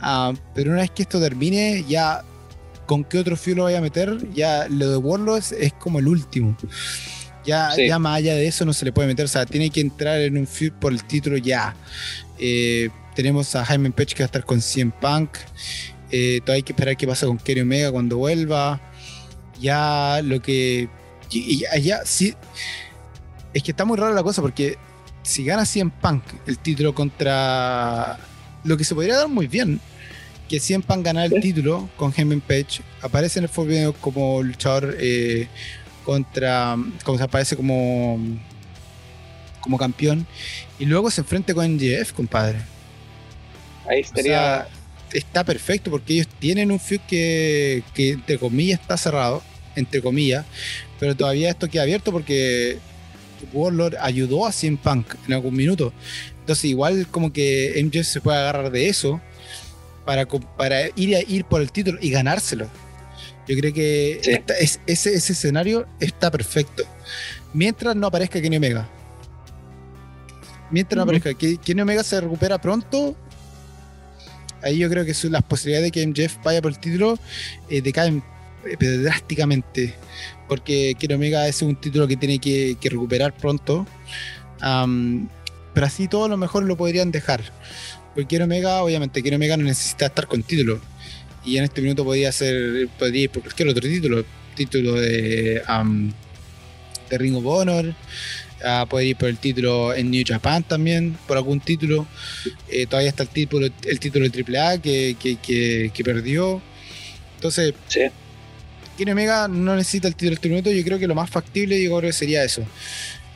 [0.00, 2.22] Ah, pero una vez que esto termine, ya
[2.86, 5.98] con qué otro feud lo vaya a meter, ya lo de Warlord es, es como
[5.98, 6.56] el último.
[7.46, 7.88] Ya, Sí.
[7.88, 10.20] ya más allá de eso no se le puede meter, o sea, tiene que entrar
[10.20, 11.74] en un feud por el título ya.
[12.38, 15.30] Eh, tenemos a Jaime Page que va a estar con CM Punk.
[16.10, 18.80] Eh, todavía hay que esperar qué pasa con Kenny Omega cuando vuelva.
[19.60, 20.88] Ya lo que.
[21.30, 22.34] Ya, ya, sí.
[23.54, 24.76] Es que está muy rara la cosa porque
[25.22, 28.18] si gana CM Punk el título contra.
[28.64, 29.80] Lo que se podría dar muy bien.
[30.48, 31.40] Que CM Punk ganar el Sí.
[31.40, 32.82] título con Jaime Page.
[33.02, 35.46] Aparece en el Forbidden como luchador eh,
[36.04, 36.76] contra.
[37.04, 38.18] Como se aparece como.
[39.60, 40.26] Como campeón.
[40.78, 42.58] Y luego se enfrenta con NGF, compadre.
[43.88, 44.32] Ahí O estaría.
[44.32, 44.68] sea,
[45.12, 49.42] está perfecto porque ellos tienen un feud que, que entre comillas está cerrado,
[49.76, 50.44] entre comillas,
[50.98, 52.78] pero todavía esto queda abierto porque
[53.52, 55.92] Warlord ayudó a CM Punk en algún minuto.
[56.40, 59.20] Entonces igual como que MJF se puede agarrar de eso
[60.04, 62.68] para, para ir a ir por el título y ganárselo.
[63.48, 64.30] Yo creo que Sí.
[64.32, 66.84] esta- es- ese, ese escenario está perfecto.
[67.52, 68.88] Mientras no aparezca Kenny Omega.
[70.70, 73.16] Mientras no aparezca Kenny Omega se recupera pronto,
[74.62, 77.18] ahí yo creo que su- las posibilidades de que MJF vaya por el título
[77.68, 78.22] eh, decaen
[78.64, 79.94] eh, drásticamente.
[80.48, 83.86] Porque Kenny Omega es un título que tiene que, recuperar pronto.
[84.58, 87.42] Pero así todo lo mejor lo podrían dejar.
[88.14, 90.80] Porque Kenny Omega, obviamente, Kenny Omega no necesita estar con título.
[91.44, 94.24] Y en este minuto podría ser, podría ir por cualquier otro título.
[94.56, 95.62] Título de
[97.10, 97.94] Ring of Honor.
[98.64, 102.06] Ah, puede ir por el título en New Japan también, por algún título.
[102.68, 106.62] Eh, todavía está el título, el título de AAA que, que, que, que perdió.
[107.36, 108.00] Entonces, Sí.
[108.98, 110.70] Kenny Omega no necesita el título de este minuto.
[110.70, 112.62] Yo creo que lo más factible yo creo que sería eso.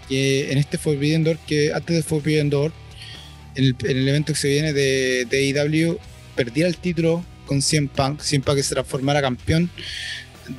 [0.09, 2.71] Que en este Forbidden Door, que antes del Forbidden Door,
[3.55, 5.99] en el, en el evento que se viene de, de AEW,
[6.37, 8.21] perdiera el título con CM Punk.
[8.21, 9.71] CM Punk que se transformara campeón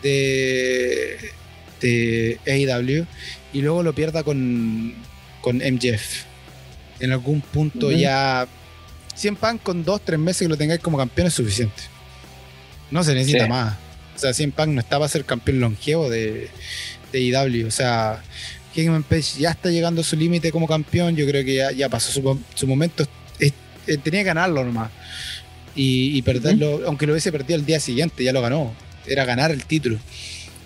[0.01, 1.17] de,
[1.81, 3.05] de AEW
[3.55, 4.93] y luego lo pierda con,
[5.41, 6.23] con MJF.
[6.99, 8.47] En algún punto ya
[9.15, 11.81] 100 Punk con 2, 3 meses que lo tengáis como campeón es suficiente.
[12.91, 13.49] No se necesita Sí.
[13.49, 13.75] más.
[14.15, 16.49] O sea, 100 Punk no está para ser campeón longevo de,
[17.11, 17.67] de AEW.
[17.67, 18.21] O sea,
[18.75, 21.15] Hangman Page ya está llegando a su límite como campeón.
[21.15, 23.05] Yo creo que ya, ya pasó su, su momento.
[23.39, 23.53] Es-
[23.87, 24.89] eh, tenía que ganarlo nomás.
[25.75, 28.73] Y, y perderlo, aunque lo hubiese perdido el día siguiente, ya lo ganó.
[29.05, 29.99] Era ganar el título.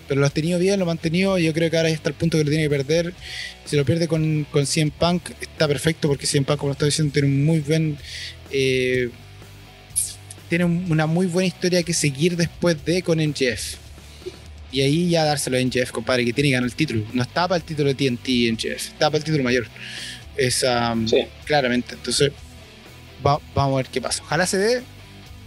[0.09, 1.37] Pero lo has tenido bien, lo ha mantenido.
[1.37, 3.13] y Yo creo que ahora ya está el punto que lo tiene que perder.
[3.65, 7.13] Si lo pierde con, con 100 Punk, está perfecto porque 100 Punk, como estoy diciendo,
[7.13, 7.97] tiene un muy buen.
[8.51, 9.09] eh,
[10.49, 13.75] tiene un- una muy buena historia que seguir después de con NGF.
[14.71, 17.05] Y ahí ya dárselo a NGF, compadre, que tiene que ganar el título.
[17.13, 19.67] No está para el título de TNT NGF, está para el título mayor.
[20.35, 21.23] Es um, Sí.
[21.45, 21.93] claramente.
[21.95, 22.31] Entonces,
[23.25, 24.23] va- vamos a ver qué pasa.
[24.23, 24.81] Ojalá se dé.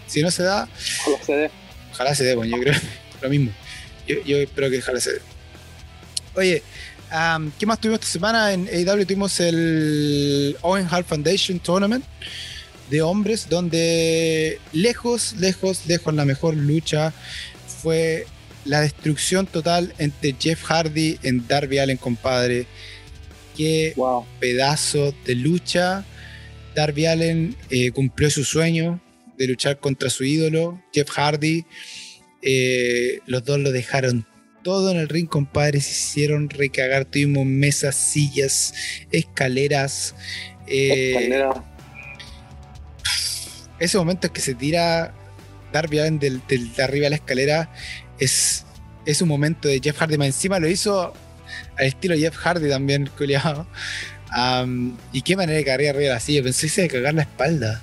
[0.07, 0.69] Si no se da,
[1.05, 1.51] Con los CD.
[1.93, 2.75] ojalá se dé, bueno, yo creo
[3.23, 3.51] lo mismo.
[4.07, 5.19] Yo, yo espero que ojalá se dé.
[6.35, 6.63] Oye,
[7.11, 8.53] am, ¿qué más tuvimos esta semana?
[8.53, 12.05] En AEW tuvimos el Owen Hart Foundation Tournament
[12.91, 17.13] de hombres, donde lejos, lejos, lejos la mejor lucha
[17.83, 18.27] fue
[18.65, 22.67] la destrucción total entre Jeff Hardy en Darby Allen, compadre.
[23.57, 24.25] Qué Wow.
[24.41, 26.05] pedazo de lucha.
[26.75, 29.01] Darby Allen eh, cumplió su sueño
[29.37, 31.65] de luchar contra su ídolo, Jeff Hardy.
[32.43, 34.26] Eh, los dos lo dejaron
[34.62, 35.80] todo en el ring, compadre.
[35.80, 37.05] Se hicieron recagar.
[37.05, 38.74] Tuvimos mesas, sillas,
[39.11, 40.14] escaleras.
[40.66, 41.64] eh, Escalera.
[43.78, 45.12] ese momento en que se tira
[45.72, 47.72] Darby Allin del, del- de arriba de la escalera
[48.18, 48.64] es,
[49.07, 50.16] es un momento de Jeff Hardy.
[50.18, 51.12] Más encima lo hizo
[51.78, 53.66] al estilo Jeff Hardy también, culiado.
[55.12, 56.43] Y qué manera de caer arriba de la silla.
[56.43, 57.82] Pensé que se iba a cagar la espalda.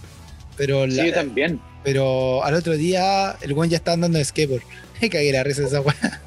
[0.57, 1.60] Pero, Sí, la- yo también.
[1.84, 4.64] Pero al otro día el buen ya está andando de skateboard.
[5.02, 6.22] Me cagué la risa esa weá.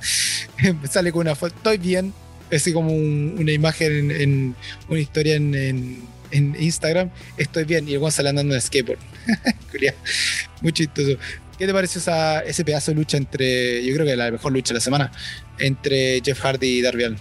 [0.91, 1.55] Sale con una foto.
[1.57, 2.13] Estoy bien.
[2.53, 4.57] Así como un- una imagen en, en-
[4.89, 7.11] una historia en, en- en Instagram.
[7.37, 7.89] Estoy bien.
[7.89, 8.99] Y el buen sale andando de skateboard.
[10.61, 11.19] Muy chistoso.
[11.59, 13.85] ¿Qué te pareció esa- ese pedazo de lucha entre.
[13.85, 15.13] Yo creo que la mejor lucha de la semana.
[15.59, 17.19] Entre Jeff Hardy y Darby Allin.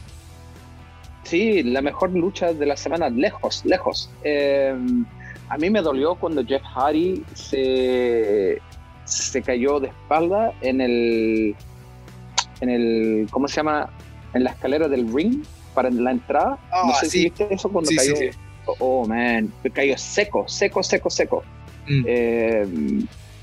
[1.24, 4.10] Sí, la mejor lucha de la semana, lejos, lejos.
[4.24, 4.74] Eh,
[5.52, 8.62] a mí me dolió cuando Jeff Hardy se,
[9.04, 11.56] se cayó de espalda en el,
[12.62, 13.90] en el, ¿cómo se llama?
[14.34, 15.44] En la escalera del ring
[15.74, 16.58] para la entrada.
[16.72, 17.12] Ah, no sé sí.
[17.18, 18.16] si viste eso cuando Sí, cayó.
[18.16, 18.30] sí.
[18.80, 21.44] Oh, man, cayó seco, seco, seco, seco.
[21.88, 22.04] Mm.
[22.08, 22.68] Eh,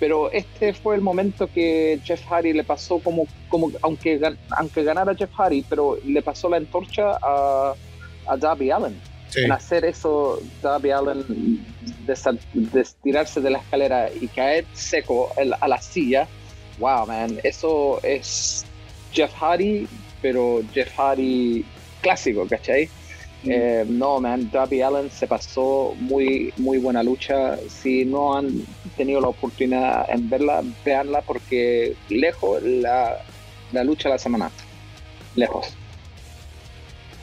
[0.00, 4.18] pero este fue el momento que Jeff Hardy le pasó como, como aunque,
[4.56, 7.74] aunque ganara Jeff Hardy, pero le pasó la antorcha a,
[8.26, 8.98] a Darby Allen.
[9.36, 11.62] En hacer eso, Darby Allen
[12.06, 16.26] de, tirarse de la escalera y caer seco el- a la silla.
[16.78, 18.64] Wow, man, eso es
[19.12, 19.86] Jeff Hardy,
[20.22, 21.64] pero Jeff Hardy
[22.00, 22.88] clásico, ¿cachai?
[23.44, 27.56] Eh, no, man, Darby Allen se pasó muy, muy buena lucha.
[27.68, 28.66] Si no han
[28.96, 33.22] tenido la oportunidad en verla, veanla porque lejos la,
[33.72, 34.50] la lucha de la semana.
[35.36, 35.68] Lejos.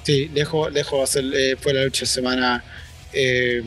[0.04, 2.64] Sí, lejos, lejos eh, fue la lucha de semana.
[3.12, 3.64] Eh,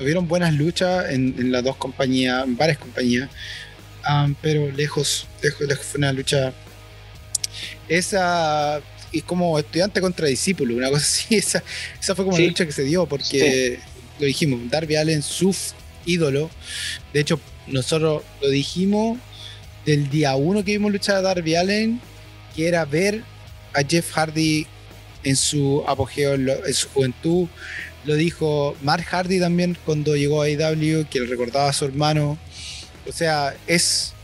[0.00, 3.28] hubieron buenas luchas en, en las dos compañías, en varias compañías,
[4.04, 6.52] Am, pero lejos, lejos, lejos fue una lucha.
[7.88, 8.80] Esa
[9.12, 11.36] es como estudiante contra discípulo, una cosa así.
[11.36, 11.62] Esa,
[12.00, 12.42] esa fue como Sí.
[12.42, 13.78] la lucha que se dio, porque
[14.18, 15.54] lo dijimos, Darby Allen, su
[16.06, 16.50] ídolo.
[17.12, 19.18] De hecho, nosotros lo dijimos
[19.84, 22.00] del día uno que vimos luchar a Darby Allen,
[22.54, 23.22] que era ver
[23.74, 24.66] a Jeff Hardy
[25.24, 27.48] en su apogeo, en, lo- en su juventud.
[28.08, 32.38] Lo dijo Mark Hardy también cuando llegó a AEW, que le recordaba a su hermano.
[33.06, 34.14] O sea, es,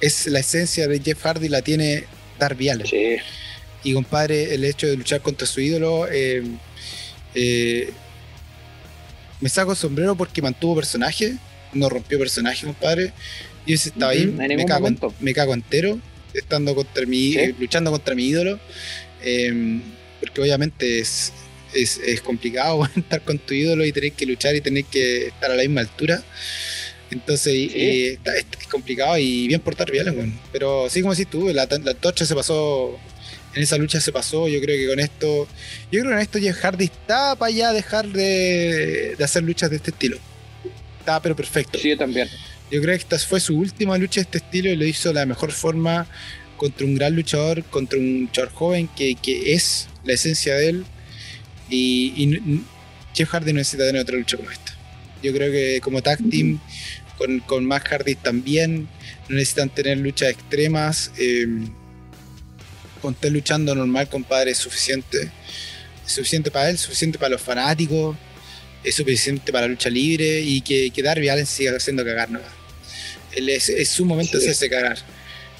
[0.00, 2.04] es la esencia de Jeff Hardy, la tiene
[2.40, 2.86] Darby Allin.
[2.86, 3.16] Sí.
[3.84, 6.42] Y compadre, el hecho de luchar contra su ídolo, eh,
[7.36, 7.90] eh,
[9.40, 11.36] me saco el sombrero porque mantuvo personaje,
[11.72, 13.12] no rompió personaje, compadre.
[13.64, 14.88] Yo si estaba ahí, me cago,
[15.20, 16.00] me cago entero,
[16.34, 17.38] estando contra mi, Sí.
[17.38, 18.58] eh, luchando contra mi ídolo.
[19.22, 19.80] eh,
[20.20, 21.32] porque obviamente es,
[21.74, 25.50] es, es complicado estar con tu ídolo y tener que luchar y tener que estar
[25.50, 26.22] a la misma altura.
[27.10, 27.70] Entonces, Sí.
[27.74, 30.40] y está- es, complicado y bien por Darby Allin, weón.
[30.50, 32.98] Pero sí, como decís tú, la, la torcha se pasó
[33.54, 34.48] en esa lucha se pasó.
[34.48, 35.46] Yo creo que con esto,
[35.90, 39.68] yo creo que con esto Jeff Hardy está para ya dejar de, de hacer luchas
[39.68, 40.16] de este estilo.
[41.00, 41.78] Está pero perfecto.
[41.78, 42.28] Sí, yo también.
[42.70, 45.16] Yo creo que esta fue su última lucha de este estilo y lo hizo de
[45.16, 46.06] la mejor forma
[46.56, 50.84] contra un gran luchador, contra un luchador joven que, que es la esencia de él.
[51.72, 52.60] Y, y
[53.14, 54.76] Jeff Hardy no necesita tener otra lucha como esta.
[55.22, 56.60] Yo creo que como tag team,
[57.16, 58.88] con, con Matt Hardy también,
[59.28, 61.10] no necesitan tener luchas extremas.
[61.18, 61.46] eh,
[63.00, 65.30] Cuando estés luchando normal, compadre, es suficiente.
[66.06, 68.16] Es suficiente para él, suficiente para los fanáticos,
[68.84, 72.48] es suficiente para la lucha libre y que, que Darby Allen siga haciendo cagar nomás.
[73.34, 74.50] Él es, es su momento de Sí.
[74.50, 74.98] hacerse cagar.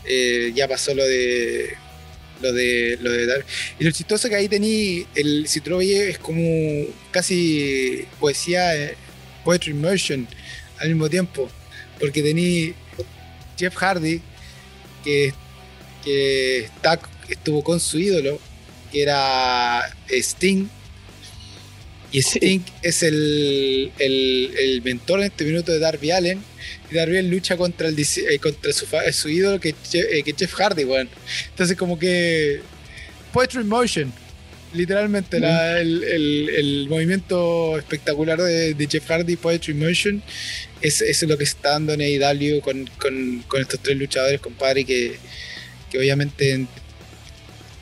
[0.04, 1.76] Eh, ya pasó lo de
[2.42, 3.44] lo de lo de.
[3.78, 5.60] Y lo chistoso que ahí tení el si
[5.94, 8.96] es como casi poesía eh,
[9.44, 10.26] poetry immersion
[10.78, 11.48] al mismo tiempo
[11.98, 12.74] porque tení
[13.56, 14.20] Jeff Hardy
[15.04, 15.32] que,
[16.04, 16.68] que
[17.28, 18.40] estuvo con su ídolo
[18.90, 20.68] que era Sting
[22.12, 22.38] y Sí.
[22.38, 26.40] Sting es el, el, el mentor en este minuto de Darby Allen
[26.90, 30.52] y Darby Allen lucha contra el eh, contra su, su ídolo que, eh, que Jeff
[30.54, 31.08] Hardy weón.
[31.50, 32.60] entonces como que
[33.32, 34.12] Poetry in Motion
[34.74, 40.22] literalmente la- el, movimiento espectacular de, de Jeff Hardy Poetry in Motion
[40.80, 44.40] es, eso es lo que está dando en AEW con, con, con estos tres luchadores
[44.40, 45.16] compadre que,
[45.90, 46.66] que obviamente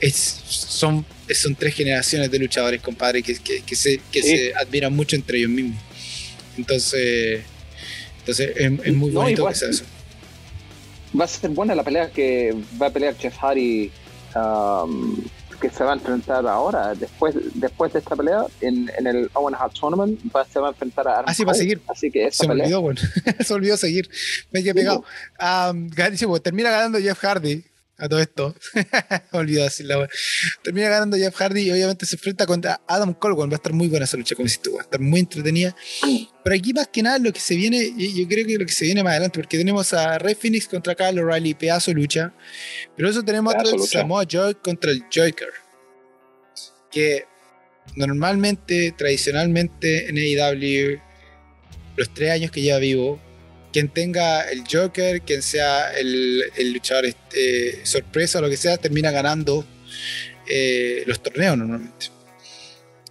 [0.01, 4.36] es, son, son tres generaciones de luchadores compadre que, que, que se, que Sí.
[4.36, 5.78] se admiran mucho entre ellos mismos
[6.57, 7.42] entonces
[8.20, 9.53] entonces es, es muy No, bonito igual.
[9.55, 9.84] que sea eso
[11.18, 13.90] Va a ser buena la pelea que va a pelear Jeff Hardy,
[14.36, 15.20] um,
[15.61, 16.94] que se va a enfrentar ahora.
[16.94, 20.70] Después, después de esta pelea, en, en el Owen Hart Tournament, va, se va a
[20.70, 21.80] enfrentar a Adam Ah, sí, va a seguir.
[21.88, 22.66] Así que se me pelea.
[22.66, 23.01] olvidó, bueno.
[23.44, 24.09] se me olvidó seguir.
[24.53, 25.05] Me quedé pegado.
[25.40, 25.90] Um,
[26.40, 27.64] termina ganando Jeff Hardy
[28.01, 28.55] a todo esto.
[29.32, 30.12] olvidó decirla, bueno.
[30.64, 33.36] Termina ganando Jeff Hardy y obviamente se enfrenta contra Adam Cole.
[33.36, 34.74] Va a estar muy buena esa lucha, como dices tú.
[34.74, 35.76] Va a estar muy entretenida.
[36.42, 38.86] Pero aquí más que nada lo que se viene, yo creo que lo que se
[38.86, 42.32] viene más adelante, porque tenemos a Ray Phoenix contra Kyle O'Reilly, pedazo lucha.
[42.96, 44.01] Pero eso tenemos lucha.
[44.01, 45.51] Samoa Joe contra el Joker.
[46.90, 47.24] Que
[47.96, 51.01] normalmente, tradicionalmente en AEW,
[51.96, 53.20] los tres años que lleva vivo,
[53.73, 58.77] quien tenga el Joker, quien sea el, el luchador este, sorpresa o lo que sea,
[58.77, 59.64] termina ganando
[60.47, 62.07] eh, los torneos normalmente.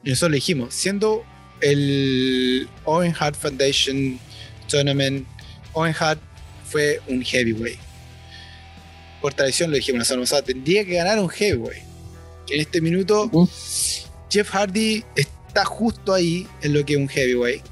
[0.03, 1.25] Y nosotros lo dijimos, siendo
[1.61, 4.19] el Owen Hart Foundation
[4.67, 5.27] Tournament,
[5.73, 6.19] Owen Hart
[6.69, 7.79] fue un heavyweight.
[9.21, 11.83] Por tradición lo dijimos la semana pasada, tendría que ganar un heavyweight.
[12.49, 13.29] En este minuto.
[14.29, 17.63] Jeff Hardy está justo ahí en lo que es un heavyweight.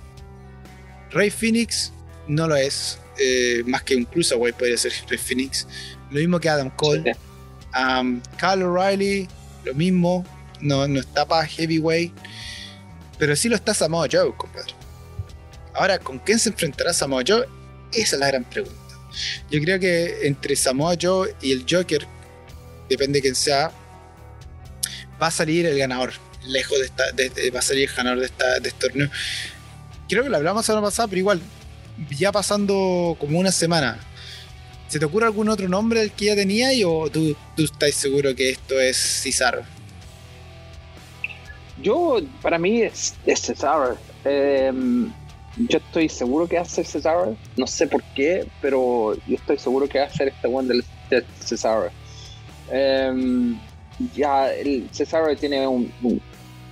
[1.12, 1.92] Ray Phoenix
[2.28, 5.68] no lo es, eh, más que un cruiserweight podría ser Phoenix.
[6.12, 7.16] Lo mismo que Adam Cole.
[7.78, 9.28] Um, Kyle O'Reilly,
[9.66, 10.26] lo mismo,
[10.62, 12.14] no, no está para heavyweight,
[13.20, 14.74] pero sí lo está Samoa Joe, compadre.
[15.76, 17.46] Ahora, ¿con quién se enfrentará Samoa Joe?
[17.94, 18.76] Esa es la gran pregunta.
[19.52, 22.06] Yo creo que entre Samoa Joe y el Joker,
[22.90, 23.72] depende de quién sea,
[25.22, 26.14] va a salir el ganador.
[26.46, 29.10] Lejos de esta, de- de- va a salir el ganador de, esta, de este torneo.
[30.08, 31.42] Creo que lo hablamos la semana pasada, pero igual,
[32.18, 34.00] ya pasando como una semana,
[34.88, 37.94] ¿se te ocurre algún otro nombre del que ya tenía y o tú, tú estás
[37.96, 39.64] seguro que esto es Cesaro?
[41.82, 43.54] Yo, para mí, es, es.
[44.26, 45.12] Em,
[45.58, 47.36] yo estoy seguro que va a ser Cesaro.
[47.56, 50.84] No sé por qué, pero yo estoy seguro que va a ser este one del
[51.10, 51.24] de.
[52.70, 53.58] Em,
[54.16, 56.22] ya, el Cesaro tiene un, un,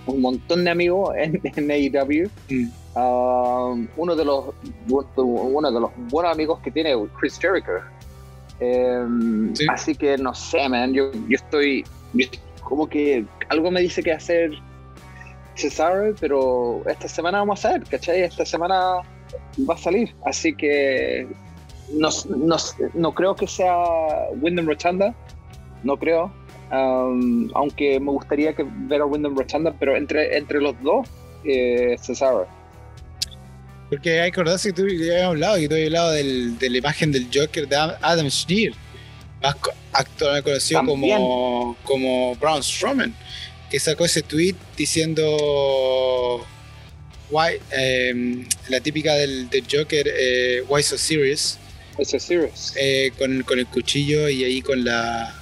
[0.08, 2.30] un montón de amigos en, en AEW.
[2.50, 2.85] Mm.
[2.96, 4.46] Um, uno de los
[5.18, 7.72] uno de los buenos amigos que tiene Chris Jericho.
[8.60, 9.66] Em, Sí.
[9.70, 10.94] Así que no sé, man.
[10.94, 11.84] Yo, yo estoy
[12.14, 12.28] yo-
[12.64, 14.52] como que algo me dice que hacer
[15.56, 18.22] Cesaro, pero esta semana vamos a ver, ¿cachai?
[18.24, 19.02] Esta semana
[19.70, 20.14] va a salir.
[20.26, 21.28] Así que
[21.94, 22.56] no, no,
[22.94, 23.76] no creo que sea
[24.42, 25.14] Wyndham Rotunda.
[25.84, 26.32] No creo.
[26.72, 31.08] Um, aunque me gustaría que ver a Wyndham Rotunda, pero entre, entre los dos,
[31.46, 32.48] eh, Cesaro.
[33.90, 36.70] Porque hay que acordarse que tú ya habíamos hablado, que tú habías hablado del- de
[36.70, 38.74] la imagen del Joker de Adam- Schneer,
[39.42, 39.56] más
[39.94, 41.18] actualmente conocido También.
[41.18, 43.16] como, como Braun Strowman,
[43.70, 46.46] que sacó ese tweet diciendo
[47.30, 51.58] why, em, la típica del, del Joker, eh, why so serious,
[51.98, 52.74] Ese es serious.
[52.78, 55.42] eh, con, con el cuchillo y ahí con la...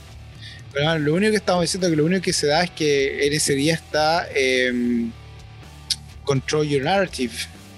[0.72, 3.26] Pero bueno, lo único que estamos diciendo que lo único que se da es que
[3.28, 5.12] en ese día está em,
[6.26, 7.34] Control Your Narrative.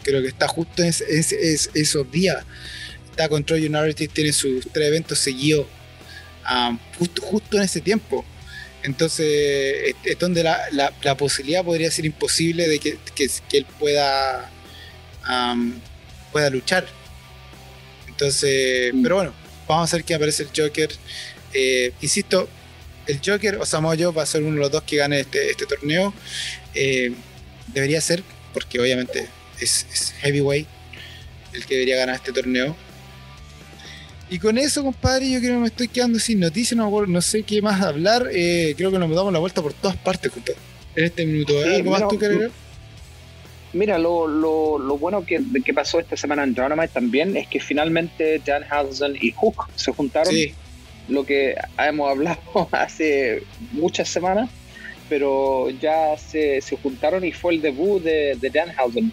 [0.06, 2.46] Creo que está justo en, ese- ese- es- esos días.
[3.10, 5.66] Está Control Narrative, tiene sus tres eventos seguidos
[6.44, 8.24] am, justo, justo en ese tiempo.
[8.84, 13.58] Entonces es, es donde la, la- la posibilidad podría ser imposible de que, que- que
[13.58, 14.52] él pueda,
[16.32, 16.86] pueda luchar.
[18.08, 19.02] Entonces, Mm.
[19.04, 19.34] pero bueno,
[19.68, 20.90] vamos a ver quién aparece el Joker.
[21.54, 22.48] Eh, insisto,
[23.08, 25.50] el Joker o Samoa Joe va a ser uno de los dos que gane este,
[25.52, 26.14] este torneo.
[26.74, 27.12] Eh,
[27.68, 29.28] debería ser, porque obviamente
[29.66, 30.68] es, es heavyweight
[31.54, 32.76] el que debería ganar este torneo.
[34.30, 37.44] Y con eso, compadre, yo creo que me estoy quedando sin noticias, no, no sé
[37.44, 38.28] qué más hablar.
[38.34, 40.58] Eh, creo que nos damos la vuelta por todas partes, compadre.
[40.96, 41.54] En este minuto.
[41.60, 42.52] ¿Algo más tú querés
[43.74, 47.60] Mira, lo, lo, lo bueno que, que, pasó esta semana en Dynamite también es que
[47.60, 50.34] finalmente Danhausen y Hook se juntaron.
[51.10, 52.40] Lo que hemos hablado
[52.72, 53.44] hace
[53.74, 54.50] muchas semanas,
[55.10, 59.12] pero ya se, se juntaron y fue el debut de, de, Danhausen.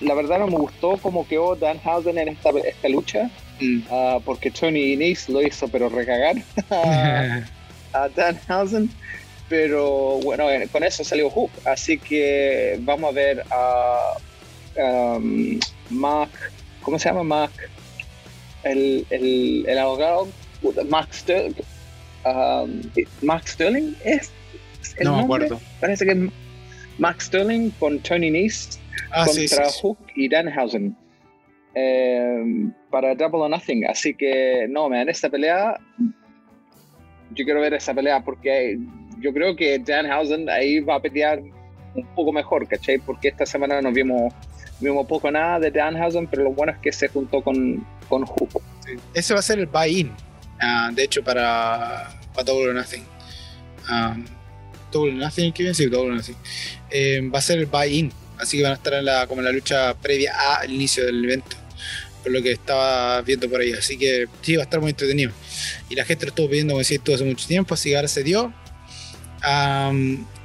[0.00, 3.80] La verdad no me gustó cómo quedó Danhausen en esta, esta lucha, mm.
[3.90, 6.36] uh, porque Tony Nese lo hizo, pero recagar
[6.70, 7.42] a,
[7.92, 8.90] a Danhausen
[9.50, 14.16] pero bueno, con eso salió Hook, así que vamos a ver a
[14.76, 15.58] um,
[15.90, 16.30] Mark,
[16.82, 17.52] ¿cómo se llama Mark?
[18.62, 20.28] El, el, el abogado,
[20.88, 21.54] Mark Sterling,
[22.24, 22.80] um,
[23.22, 24.30] Mark Sterling es
[24.96, 25.40] el no nombre?
[25.40, 25.66] me acuerdo.
[25.80, 26.18] Parece que es
[26.98, 28.78] Mark Sterling con Tony Nese
[29.10, 30.96] ah, contra Hook y Danhausen.
[31.74, 33.86] Eh, para Double or Nothing.
[33.86, 35.78] Así que, no, man, esta pelea,
[37.34, 38.78] yo quiero ver esa pelea porque
[39.20, 41.40] yo creo que Danhausen ahí va a pelear
[41.94, 42.98] un poco mejor, ¿cachai?
[42.98, 44.32] Porque esta semana nos vimos,
[44.80, 48.62] vimos poco nada de Danhausen, pero lo bueno es que se juntó con, con Hook.
[49.14, 50.10] Ese va a ser el buy-in,
[50.60, 53.04] ah, de hecho, para, para Double or Nothing.
[53.90, 54.24] Um,
[54.90, 55.74] Double Nothing, ¿qué bien?
[55.74, 56.36] Sí, Double or Nothing.
[56.90, 59.46] Eh, va a ser el buy-in, así que van a estar en la, como en
[59.46, 61.56] la lucha previa al inicio del evento
[62.22, 63.72] por lo que estaba viendo por ahí.
[63.72, 65.32] Así que sí, va a estar muy entretenido.
[65.88, 68.08] Y la gente lo estuvo pidiendo, como decía, todo hace mucho tiempo, así que ahora
[68.08, 68.52] se dio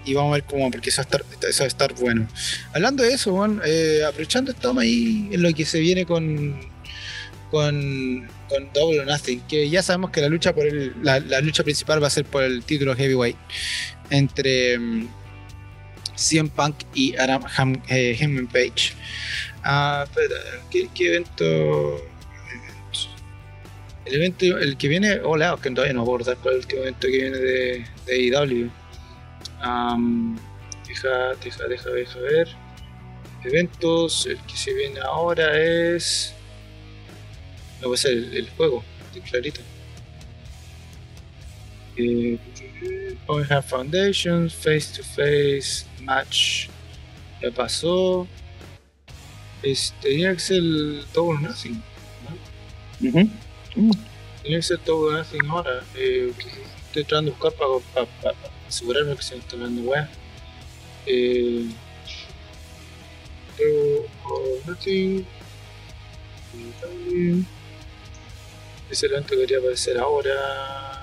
[0.05, 2.27] y vamos a ver cómo, porque eso va a estar, eso va a estar bueno.
[2.73, 6.59] Hablando de eso, bueno, eh, aprovechando estamos ahí en lo que se viene con,
[7.51, 11.63] con, con Double or Nothing, que ya sabemos que la lucha por el, la, lucha
[11.63, 13.37] principal va a ser por el título heavyweight
[14.09, 15.07] entre um,
[16.15, 18.17] CM Punk y Adam Ham, eh,
[18.51, 18.93] Page.
[19.63, 20.05] Ah,
[20.71, 22.01] ¿qué, evento?
[24.05, 27.17] El evento, el que viene, hola, que todavía no aborda cuál es el evento que
[27.17, 28.69] viene de, de IW.
[29.65, 30.37] Um,
[30.87, 32.47] deja, deja, deja, deja ver.
[33.43, 36.33] Eventos, el que se viene ahora es.
[37.81, 38.83] No va a ser el, juego,
[39.29, 39.61] clarito.
[41.97, 42.37] Eh,
[43.49, 46.69] have Foundations, Face to Face, Match.
[47.41, 48.27] Ya pasó.
[49.63, 50.61] Este, tenía que ser
[51.13, 51.81] Double Nothing.
[53.01, 53.91] ¿no?
[54.41, 55.83] Tenía que ser Double Nothing ahora.
[55.95, 56.31] Eh,
[56.87, 60.09] estoy tratando de buscar para, para, para asegurarme que se me está dando weá.
[61.05, 61.69] Eh,
[64.65, 65.25] nothing.
[68.89, 70.94] Ese evento debería aparecer ahora.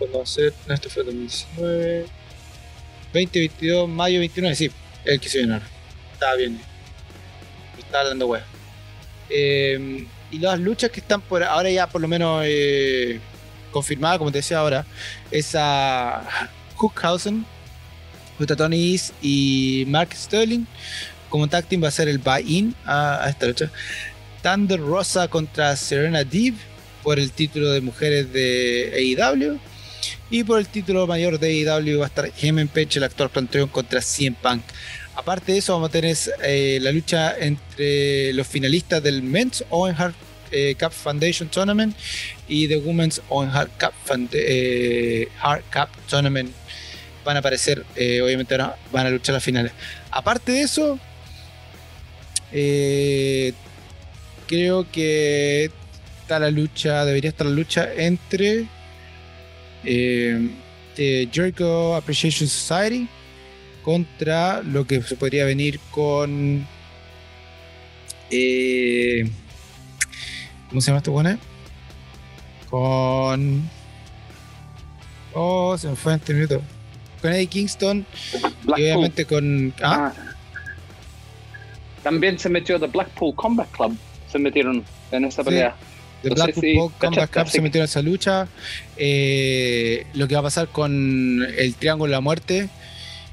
[0.00, 0.54] ¿Cuándo va a ser?
[0.66, 2.06] No, este fue 2019.
[3.12, 4.70] 2022, mayo 29, sí,
[5.04, 5.66] el que se viene ahora.
[6.14, 6.58] Estaba bien.
[7.78, 8.42] Estaba dando weá.
[9.28, 13.20] Eh, y las luchas que están por ahora ya por lo menos eh,
[13.70, 14.86] confirmada, como te decía ahora,
[15.30, 17.44] es a Hookhausen,
[18.38, 20.64] junto a Tony East y Mark Sterling.
[21.28, 23.70] Como tag team va a ser el buy-in a, esta lucha.
[24.42, 26.54] Thunder Rosa contra Serena Deeb
[27.02, 29.60] por el título de mujeres de AEW.
[30.30, 33.68] Y por el título mayor de AEW va a estar Hemen Page, el actor campeón,
[33.68, 34.62] contra CM Punk.
[35.14, 39.94] Aparte de eso, vamos a tener eh, la lucha entre los finalistas del Men's Owen
[39.98, 40.14] Hart
[40.52, 41.94] eh, Cup Foundation Tournament
[42.48, 43.92] y The Women's Owen Hart Cup,
[44.32, 45.28] eh,
[45.72, 46.52] Cup Tournament
[47.24, 49.70] van a aparecer, eh, obviamente van a luchar las finales.
[50.10, 50.98] Aparte de eso,
[54.46, 55.70] creo que
[56.22, 58.66] está la lucha, debería estar la lucha entre
[59.82, 63.06] Jericho Appreciation Society
[63.82, 66.66] contra lo que se podría venir con
[70.70, 71.38] ¿Cómo se llama este buena?
[72.70, 73.68] Con.
[75.34, 76.62] Oh, se me fue en este minuto.
[77.20, 78.06] Con Eddie Kingston.
[78.32, 79.74] y obviamente con.
[79.82, 80.12] ¿ah?
[80.14, 80.34] ¿ah?
[82.04, 83.96] También se metió The Blackpool Combat Club.
[84.30, 85.74] Se metieron en esa pelea.
[86.22, 88.48] The Blackpool Combat Club se metieron en esa lucha.
[88.96, 92.68] Eh, lo que va a pasar con el Triángulo de la Muerte.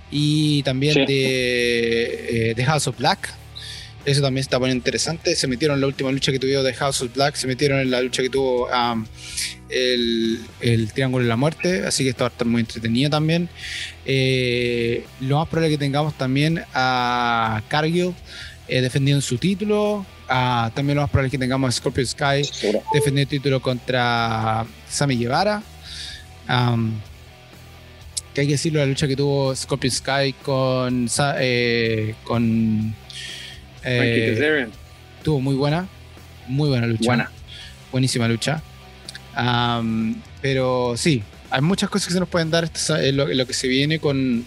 [0.09, 3.33] Y también de, eh, de House of Black
[4.07, 5.35] eso también está muy interesante.
[5.35, 7.91] Se metieron en la última lucha que tuvieron de House of Black, se metieron en
[7.91, 9.05] la lucha que tuvo um,
[9.67, 10.39] el,
[10.93, 13.49] Triángulo de la Muerte, así que esto va a estar muy entretenido también.
[14.05, 18.13] Eh, lo más probable es que tengamos también a Cargill
[18.68, 20.05] eh, defendiendo su título.
[20.28, 22.41] también lo más probable es que tengamos a Scorpio Sky
[22.93, 25.63] defendiendo el título contra Sammy Guevara.
[26.49, 26.93] Um,
[28.34, 31.09] que hay que decirlo, la lucha que tuvo Scorpio Sky con,
[31.39, 32.93] eh, con
[33.84, 34.68] eh,
[35.24, 35.88] tuvo muy buena,
[36.47, 37.05] muy buena lucha.
[37.05, 37.32] Buena.
[37.91, 38.61] Buenísima lucha.
[40.41, 42.70] Pero sí, hay muchas cosas que se nos pueden dar
[43.13, 44.45] lo, lo que se viene con,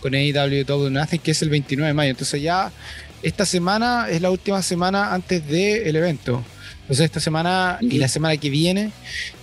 [0.00, 2.10] con AEW Double Nothing, que es el 29 de mayo.
[2.10, 2.72] Entonces ya
[3.22, 6.42] esta semana es la última semana antes del evento.
[6.82, 8.90] Entonces esta semana y la semana que viene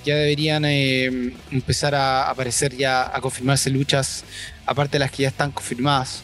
[0.03, 4.25] ya deberían eh, empezar a aparecer ya, a confirmarse luchas,
[4.65, 6.23] aparte de las que ya están confirmadas.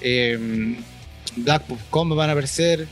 [0.00, 0.76] Eh,
[1.36, 2.88] Blackpool Combat van a aparecer,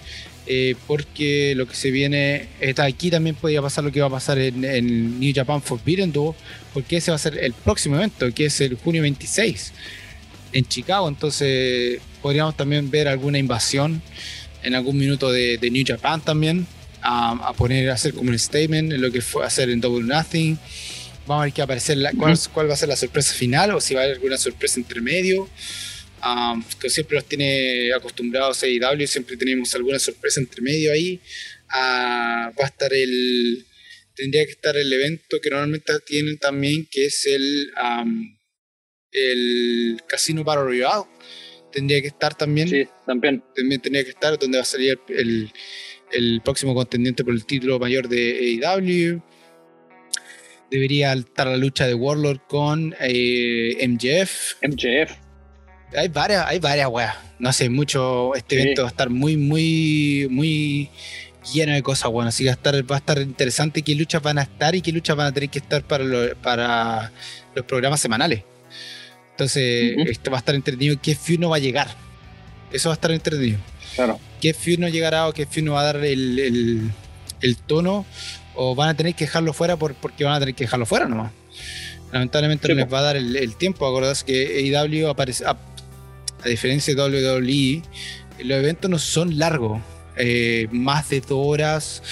[0.46, 4.10] eh, porque lo que se viene, está aquí también podría pasar lo que va a
[4.10, 6.34] pasar en, en New Japan Forbidden Door,
[6.72, 9.72] porque ese va a ser el próximo evento, que es el junio 26
[10.54, 11.06] en Chicago.
[11.08, 14.00] Entonces podríamos también ver alguna invasión
[14.62, 16.66] en algún minuto de, de New Japan también.
[17.02, 20.06] A, a poner, a hacer como un statement en lo que fue hacer en Double
[20.06, 20.58] Nothing.
[21.26, 23.34] Vamos a ver qué va a aparecer, la- cuál, cuál va a ser la sorpresa
[23.34, 25.48] final o si va a haber alguna sorpresa entre medio.
[26.26, 31.20] Um, que siempre los tiene acostumbrados a AEW, siempre tenemos alguna sorpresa entre medio ahí.
[31.68, 33.66] Ah, va a estar el.
[34.16, 37.70] Tendría que estar el evento que normalmente tienen también, que es el.
[37.82, 38.33] um,
[39.14, 41.04] el Casino Battle Royale.
[41.72, 42.68] Tendría que estar también.
[42.68, 43.42] Sí, también.
[43.56, 45.52] También tendría que estar donde va a salir el, el-
[46.12, 49.20] el próximo contendiente por el título mayor de AEW.
[50.70, 54.54] Debería estar la lucha de Warlord con eh, MJF.
[54.62, 55.12] MJF.
[55.96, 57.16] Hay varias, hay varias weas.
[57.38, 58.34] No sé, mucho.
[58.34, 58.62] Este Sí.
[58.62, 60.88] evento va a estar muy, muy, muy
[61.52, 62.34] lleno de cosas buenas.
[62.34, 64.80] Así que va a estar, va a estar interesante qué luchas van a estar y
[64.82, 67.12] qué luchas van a tener que estar para, lo- para
[67.54, 68.42] los programas semanales.
[69.34, 70.96] Entonces, esto va a estar entretenido.
[71.02, 71.88] ¿Qué feud no va a llegar?
[72.72, 73.58] Eso va a estar entretenido.
[73.96, 74.20] Claro.
[74.40, 76.90] ¿Qué feud no llegará o qué feud no va a dar el, el-
[77.40, 78.06] el tono?
[78.54, 81.06] ¿O van a tener que dejarlo fuera por, porque van a tener que dejarlo fuera
[81.08, 81.32] nomás?
[82.12, 83.86] Lamentablemente Sí, no les va a dar el, el tiempo.
[83.86, 85.56] Acordarse que AEW aparece, a,
[86.44, 87.82] a diferencia de WWE,
[88.44, 89.80] los eventos no son largos.
[90.16, 92.02] Eh, más de dos horas.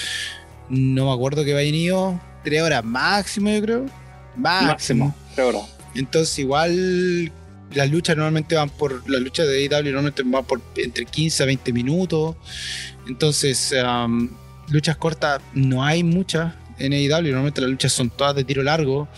[0.69, 2.21] No me acuerdo que vayan ido.
[2.43, 3.87] Tres horas máximo, yo creo.
[4.35, 4.67] Máximo.
[5.07, 5.17] Máximo.
[5.37, 5.63] Tres horas.
[5.95, 7.33] Entonces igual
[7.75, 11.47] las luchas normalmente van por, las luchas de AEW normalmente van por entre 15 a
[11.47, 12.37] 20 minutos.
[13.09, 14.29] Entonces, um,
[14.69, 19.09] luchas cortas no hay muchas en AEW, normalmente las luchas son todas de tiro largo.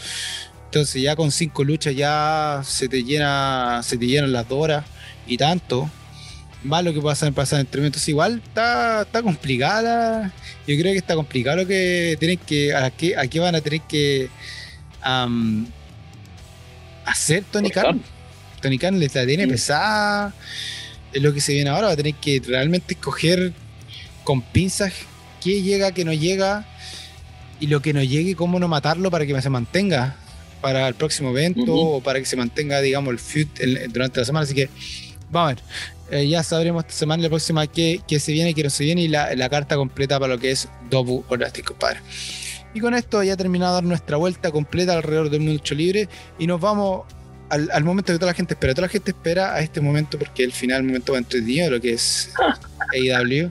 [0.66, 4.84] Entonces ya con cinco luchas ya se te llena, se te llenan las dos horas
[5.26, 5.88] y tanto.
[6.64, 7.84] Más lo que pasa en pasar entre.
[7.84, 10.32] Entonces igual está, está complicada.
[10.66, 12.74] Yo creo que está complicado lo que tienen que.
[12.74, 14.30] A qué, van a tener que
[17.04, 17.70] hacer Tony.
[17.70, 18.00] Khan.
[18.60, 19.50] Tony Khan les la tiene Sí.
[19.50, 20.34] pesada.
[21.12, 21.88] Es lo que se viene ahora.
[21.88, 23.52] Va a tener que realmente escoger
[24.24, 24.92] con pinzas
[25.42, 26.66] qué llega, qué no llega.
[27.60, 30.16] Y lo que no llegue, cómo no matarlo para que se mantenga
[30.60, 33.46] para el próximo evento o para que se mantenga, digamos, el feud
[33.90, 34.44] durante la semana.
[34.44, 34.68] Así que
[35.30, 35.62] vamos a ver.
[36.10, 39.02] Eh, ya sabremos esta semana la próxima qué, qué se viene, qué no se viene
[39.02, 42.00] y la, la carta completa para lo que es Double or Nothing, compadre.
[42.74, 46.08] Y con esto ya terminado dar nuestra vuelta completa alrededor del mundo libre
[46.38, 47.02] y nos vamos
[47.48, 48.74] al, al momento que toda la gente espera.
[48.74, 51.80] Toda la gente espera a este momento porque el final, el momento va entretenido, lo
[51.80, 52.32] que es
[52.92, 53.50] AEW.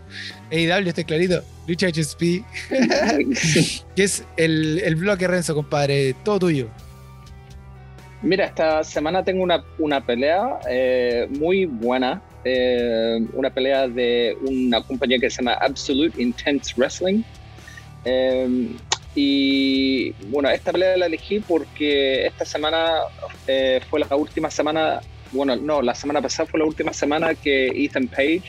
[0.52, 1.42] AEW, está clarito.
[1.66, 2.20] Lucha HSP,
[3.96, 6.14] que es el, el bloque Renzo, compadre.
[6.26, 6.68] Todo tuyo.
[8.22, 12.22] Mira, esta semana tengo una, una pelea eh, muy buena.
[12.46, 17.24] eh, una pelea de una compañía que se llama Absolute Intense Wrestling.
[18.06, 18.76] Eh,
[19.16, 23.02] y bueno, esta pelea la elegí porque esta semana
[23.48, 25.02] eh, fue la última semana,
[25.32, 28.44] bueno, no, la semana pasada fue la última semana que Ethan Page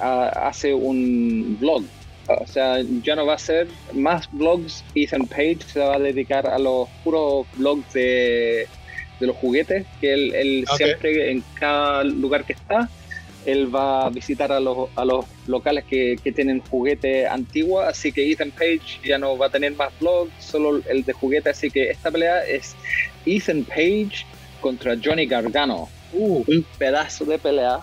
[0.00, 1.84] ah, hace un vlog.
[2.28, 4.84] O sea, ya no va a ser más vlogs.
[4.94, 8.68] Ethan Page se va a dedicar a los puros vlogs de,
[9.18, 12.90] de los juguetes, que él, siempre en cada lugar que está,
[13.50, 18.12] él va a visitar a los, a los locales que, que tienen juguete antiguo, así
[18.12, 21.70] que Ethan Page ya no va a tener más vlogs, solo el de juguete, así
[21.70, 22.76] que esta pelea es
[23.24, 24.26] Ethan Page
[24.60, 25.88] contra Johnny Gargano.
[26.12, 27.80] Uh, Un pedazo de pelea.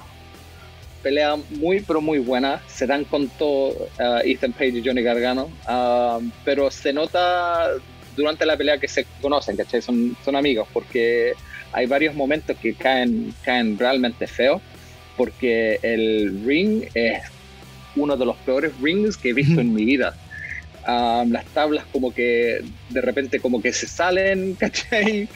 [1.01, 2.61] Pelea muy, pero muy buena.
[2.68, 5.49] Se dan con todo uh, Ethan Page y Johnny Gargano.
[5.68, 7.72] Uh, pero se nota
[8.16, 9.82] durante la pelea que se conocen, ¿cachai?
[9.82, 11.34] Son, son amigos, porque
[11.72, 14.61] hay varios momentos que caen, caen realmente feos,
[15.18, 17.24] porque el ring es
[17.95, 20.16] uno de los peores rings que he visto en mi vida.
[20.88, 25.28] Um, las tablas como que de repente como que se salen, ¿cachai?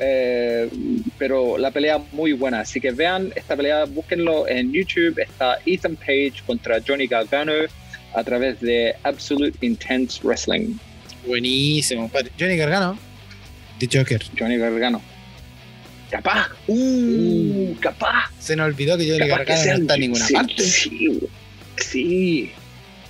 [0.00, 0.68] Eh,
[1.16, 5.96] pero la pelea muy buena, así que vean esta pelea, búsquenlo en YouTube, está Ethan
[5.96, 7.52] Page contra Johnny Gargano
[8.14, 10.74] a través de Absolute Intense Wrestling.
[11.26, 12.10] buenísimo.
[12.38, 12.98] Johnny Gargano,
[13.78, 14.22] The Joker.
[14.38, 15.02] Johnny Gargano.
[16.10, 18.30] Capaz, uh, capaz.
[18.38, 20.62] Se nos olvidó que Gargano sea no está en ninguna sí, parte.
[20.62, 21.20] Sí,
[21.76, 22.52] sí.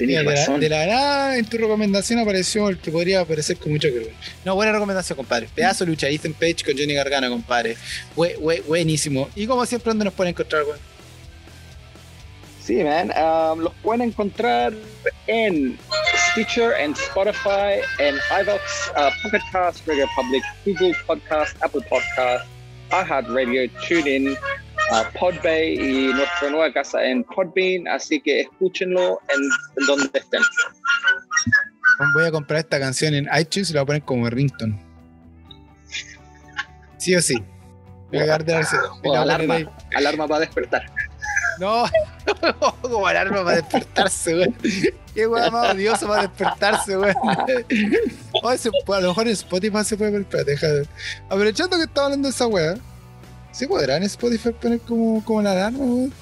[0.00, 3.72] Mira, de, la, de, la, nada en tu recomendación apareció el que podría aparecer con
[3.72, 4.12] mucho que
[4.44, 5.48] No, buena recomendación, compadre.
[5.52, 7.76] Pedazo de lucha, Ethan Page con Johnny Gargano, compadre.
[8.66, 9.28] buenísimo.
[9.34, 10.78] Y como siempre, ¿dónde nos pueden encontrar, güey?
[12.62, 13.10] Sí, man.
[13.16, 14.74] Um, los pueden encontrar
[15.26, 15.78] en
[16.30, 22.46] Stitcher, en Spotify, en iVoox, uh, Pocket Cast, Radio Public, Google Podcast, Apple Podcast,
[22.90, 27.88] iHeartRadio, TuneIn, uh, Podbay y nuestra nueva casa en Podbean.
[27.88, 30.42] Así que escúchenlo en, donde estén.
[32.14, 34.78] Voy a comprar esta canción en iTunes y la voy a poner como ringtone.
[36.98, 37.34] Sí o sí.
[38.10, 39.58] Voy a alarma,
[39.94, 40.90] alarma para despertar.
[41.58, 41.84] No,
[42.82, 44.54] como alarma para despertarse, güey.
[45.14, 47.12] Qué weá más odioso para despertarse, güey.
[47.12, 50.20] a lo mejor en Spotify se puede ver.
[50.22, 50.88] Espérate.
[51.28, 52.76] Aprovechando que estaba hablando de esa weá,
[53.50, 56.12] ¿se podrá en Spotify poner como, como la alarma, güey?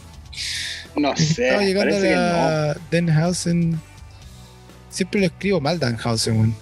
[0.97, 1.49] No sé.
[1.49, 2.81] Estaba llegando a la no.
[2.91, 3.81] Denhausen.
[4.89, 6.55] Siempre lo escribo mal, Danhausen, güey.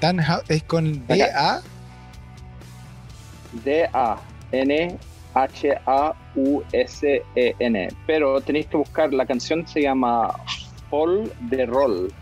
[0.00, 1.60] Danhausen es con D-A.
[3.64, 4.33] D-A.
[4.62, 4.98] N-H-A-U-S-E-N.
[8.06, 10.34] Pero tenéis que buscar, la canción se llama
[10.90, 12.12] Fall the Roll.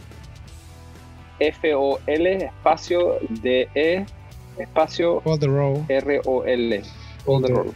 [1.38, 4.06] F-O-L espacio D-E
[4.58, 6.82] espacio R-O-L.
[7.24, 7.74] Fall the Roll.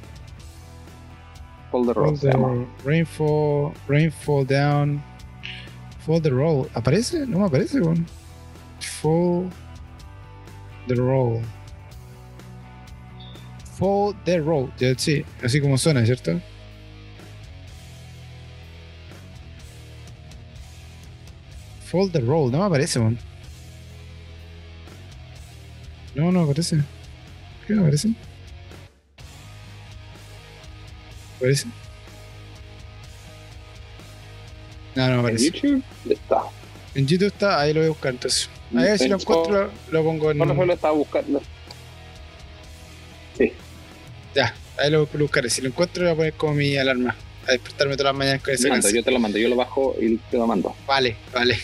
[1.70, 1.92] Fall the
[2.32, 2.66] Roll.
[2.84, 5.02] Rainfall, Rainfall Down.
[6.04, 6.68] Fall the Roll.
[6.74, 7.26] ¿Aparece?
[7.26, 7.80] No me aparece,
[8.80, 9.50] Fall
[10.86, 11.42] the Roll.
[13.76, 14.70] Fall the Road.
[14.96, 16.40] Sí, así como suena, ¿cierto?
[21.84, 23.18] Fall the Road, no me aparece, man.
[26.14, 26.78] No, no aparece.
[27.66, 28.14] ¿Qué no aparece?
[31.36, 31.66] ¿Aparece?
[34.94, 35.48] No, no aparece.
[35.48, 35.84] ¿En YouTube?
[36.08, 36.42] Está.
[36.94, 38.48] En YouTube está, ahí lo voy a buscar entonces.
[38.74, 40.38] Ahí si lo encuentro, lo pongo en.
[40.38, 41.42] ¿Cuándo lo estaba buscando?
[44.78, 45.48] Ahí lo voy a buscar.
[45.50, 47.14] Si lo encuentro, voy a poner como mi alarma.
[47.48, 50.16] A despertarme todas las mañanas con ese Yo te lo mando, yo lo bajo y
[50.16, 50.74] te lo mando.
[50.84, 51.56] Vale, vale.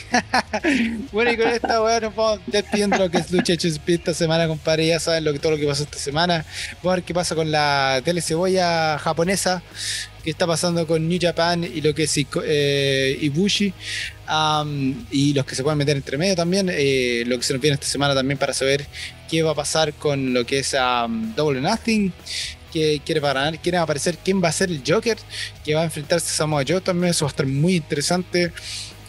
[1.13, 4.47] bueno, y con esta weá nos vamos despidiendo lo que es Lucha Speed esta semana,
[4.47, 4.87] compadre.
[4.87, 6.45] Ya saben lo que, todo lo que pasó esta semana.
[6.77, 9.61] Vamos a ver qué pasa con la telecebolla japonesa
[10.23, 13.73] qué está pasando con New Japan y lo que es eh, Ibushi
[15.11, 17.75] y los que se pueden meter entre medio también, eh, lo que se nos viene
[17.75, 18.87] esta semana también para saber
[19.29, 20.75] qué va a pasar con lo que es
[21.37, 22.13] Double Nothing,
[22.73, 25.19] que quiere ganar, quiere aparecer quién va a ser el Joker,
[25.65, 28.53] que va a enfrentarse a Samoa Joe también, eso va a estar muy interesante.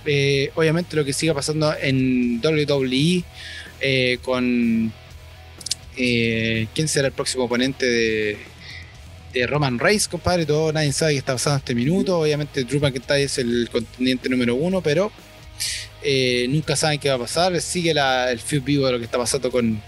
[0.05, 3.23] Eh, obviamente lo que siga pasando en WWE
[4.21, 4.91] con
[5.95, 7.85] quién será el próximo oponente
[9.33, 10.45] de Roman Reigns, compadre.
[10.45, 12.19] Todo nadie sabe qué está pasando este minuto.
[12.19, 15.11] Obviamente, Drew McIntyre es el contendiente número uno, pero
[16.03, 17.59] eh, nunca saben qué va a pasar.
[17.61, 19.81] Sigue el feud vivo de lo que está pasando con,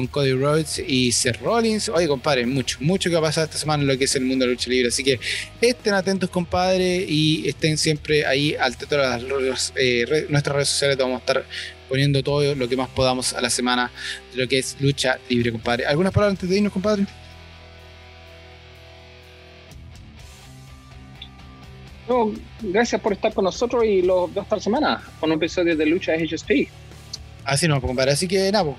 [0.00, 1.90] con Cody Rhodes y Seth Rollins.
[1.90, 4.24] Oye, compadre, mucho, mucho que va a pasar esta semana en lo que es el
[4.24, 4.88] mundo de la lucha libre.
[4.88, 5.20] Así que
[5.60, 10.96] estén atentos, compadre, y estén siempre ahí al de todas las, eh, nuestras redes sociales.
[10.96, 11.44] Vamos a estar
[11.88, 13.90] poniendo todo lo que más podamos a la semana
[14.32, 15.84] de lo que es lucha libre, compadre.
[15.84, 17.06] ¿Algunas palabras antes de irnos, compadre?
[22.62, 26.12] gracias por estar con nosotros y los dos esta semana con un episodio de Lucha
[26.14, 26.68] HSP.
[27.44, 28.10] Así no, compadre.
[28.10, 28.74] Así que nada,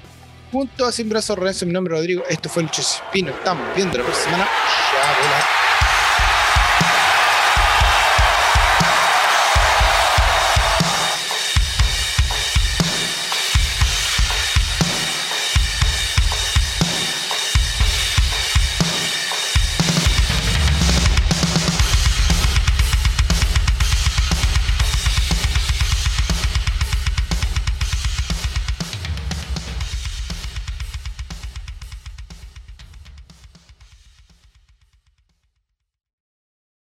[0.51, 2.23] junto a Sin Brazos Renzo, mi nombre es Rodrigo.
[2.29, 3.23] Esto fue HSP.
[3.23, 4.49] Nos estamos viendo la próxima semana.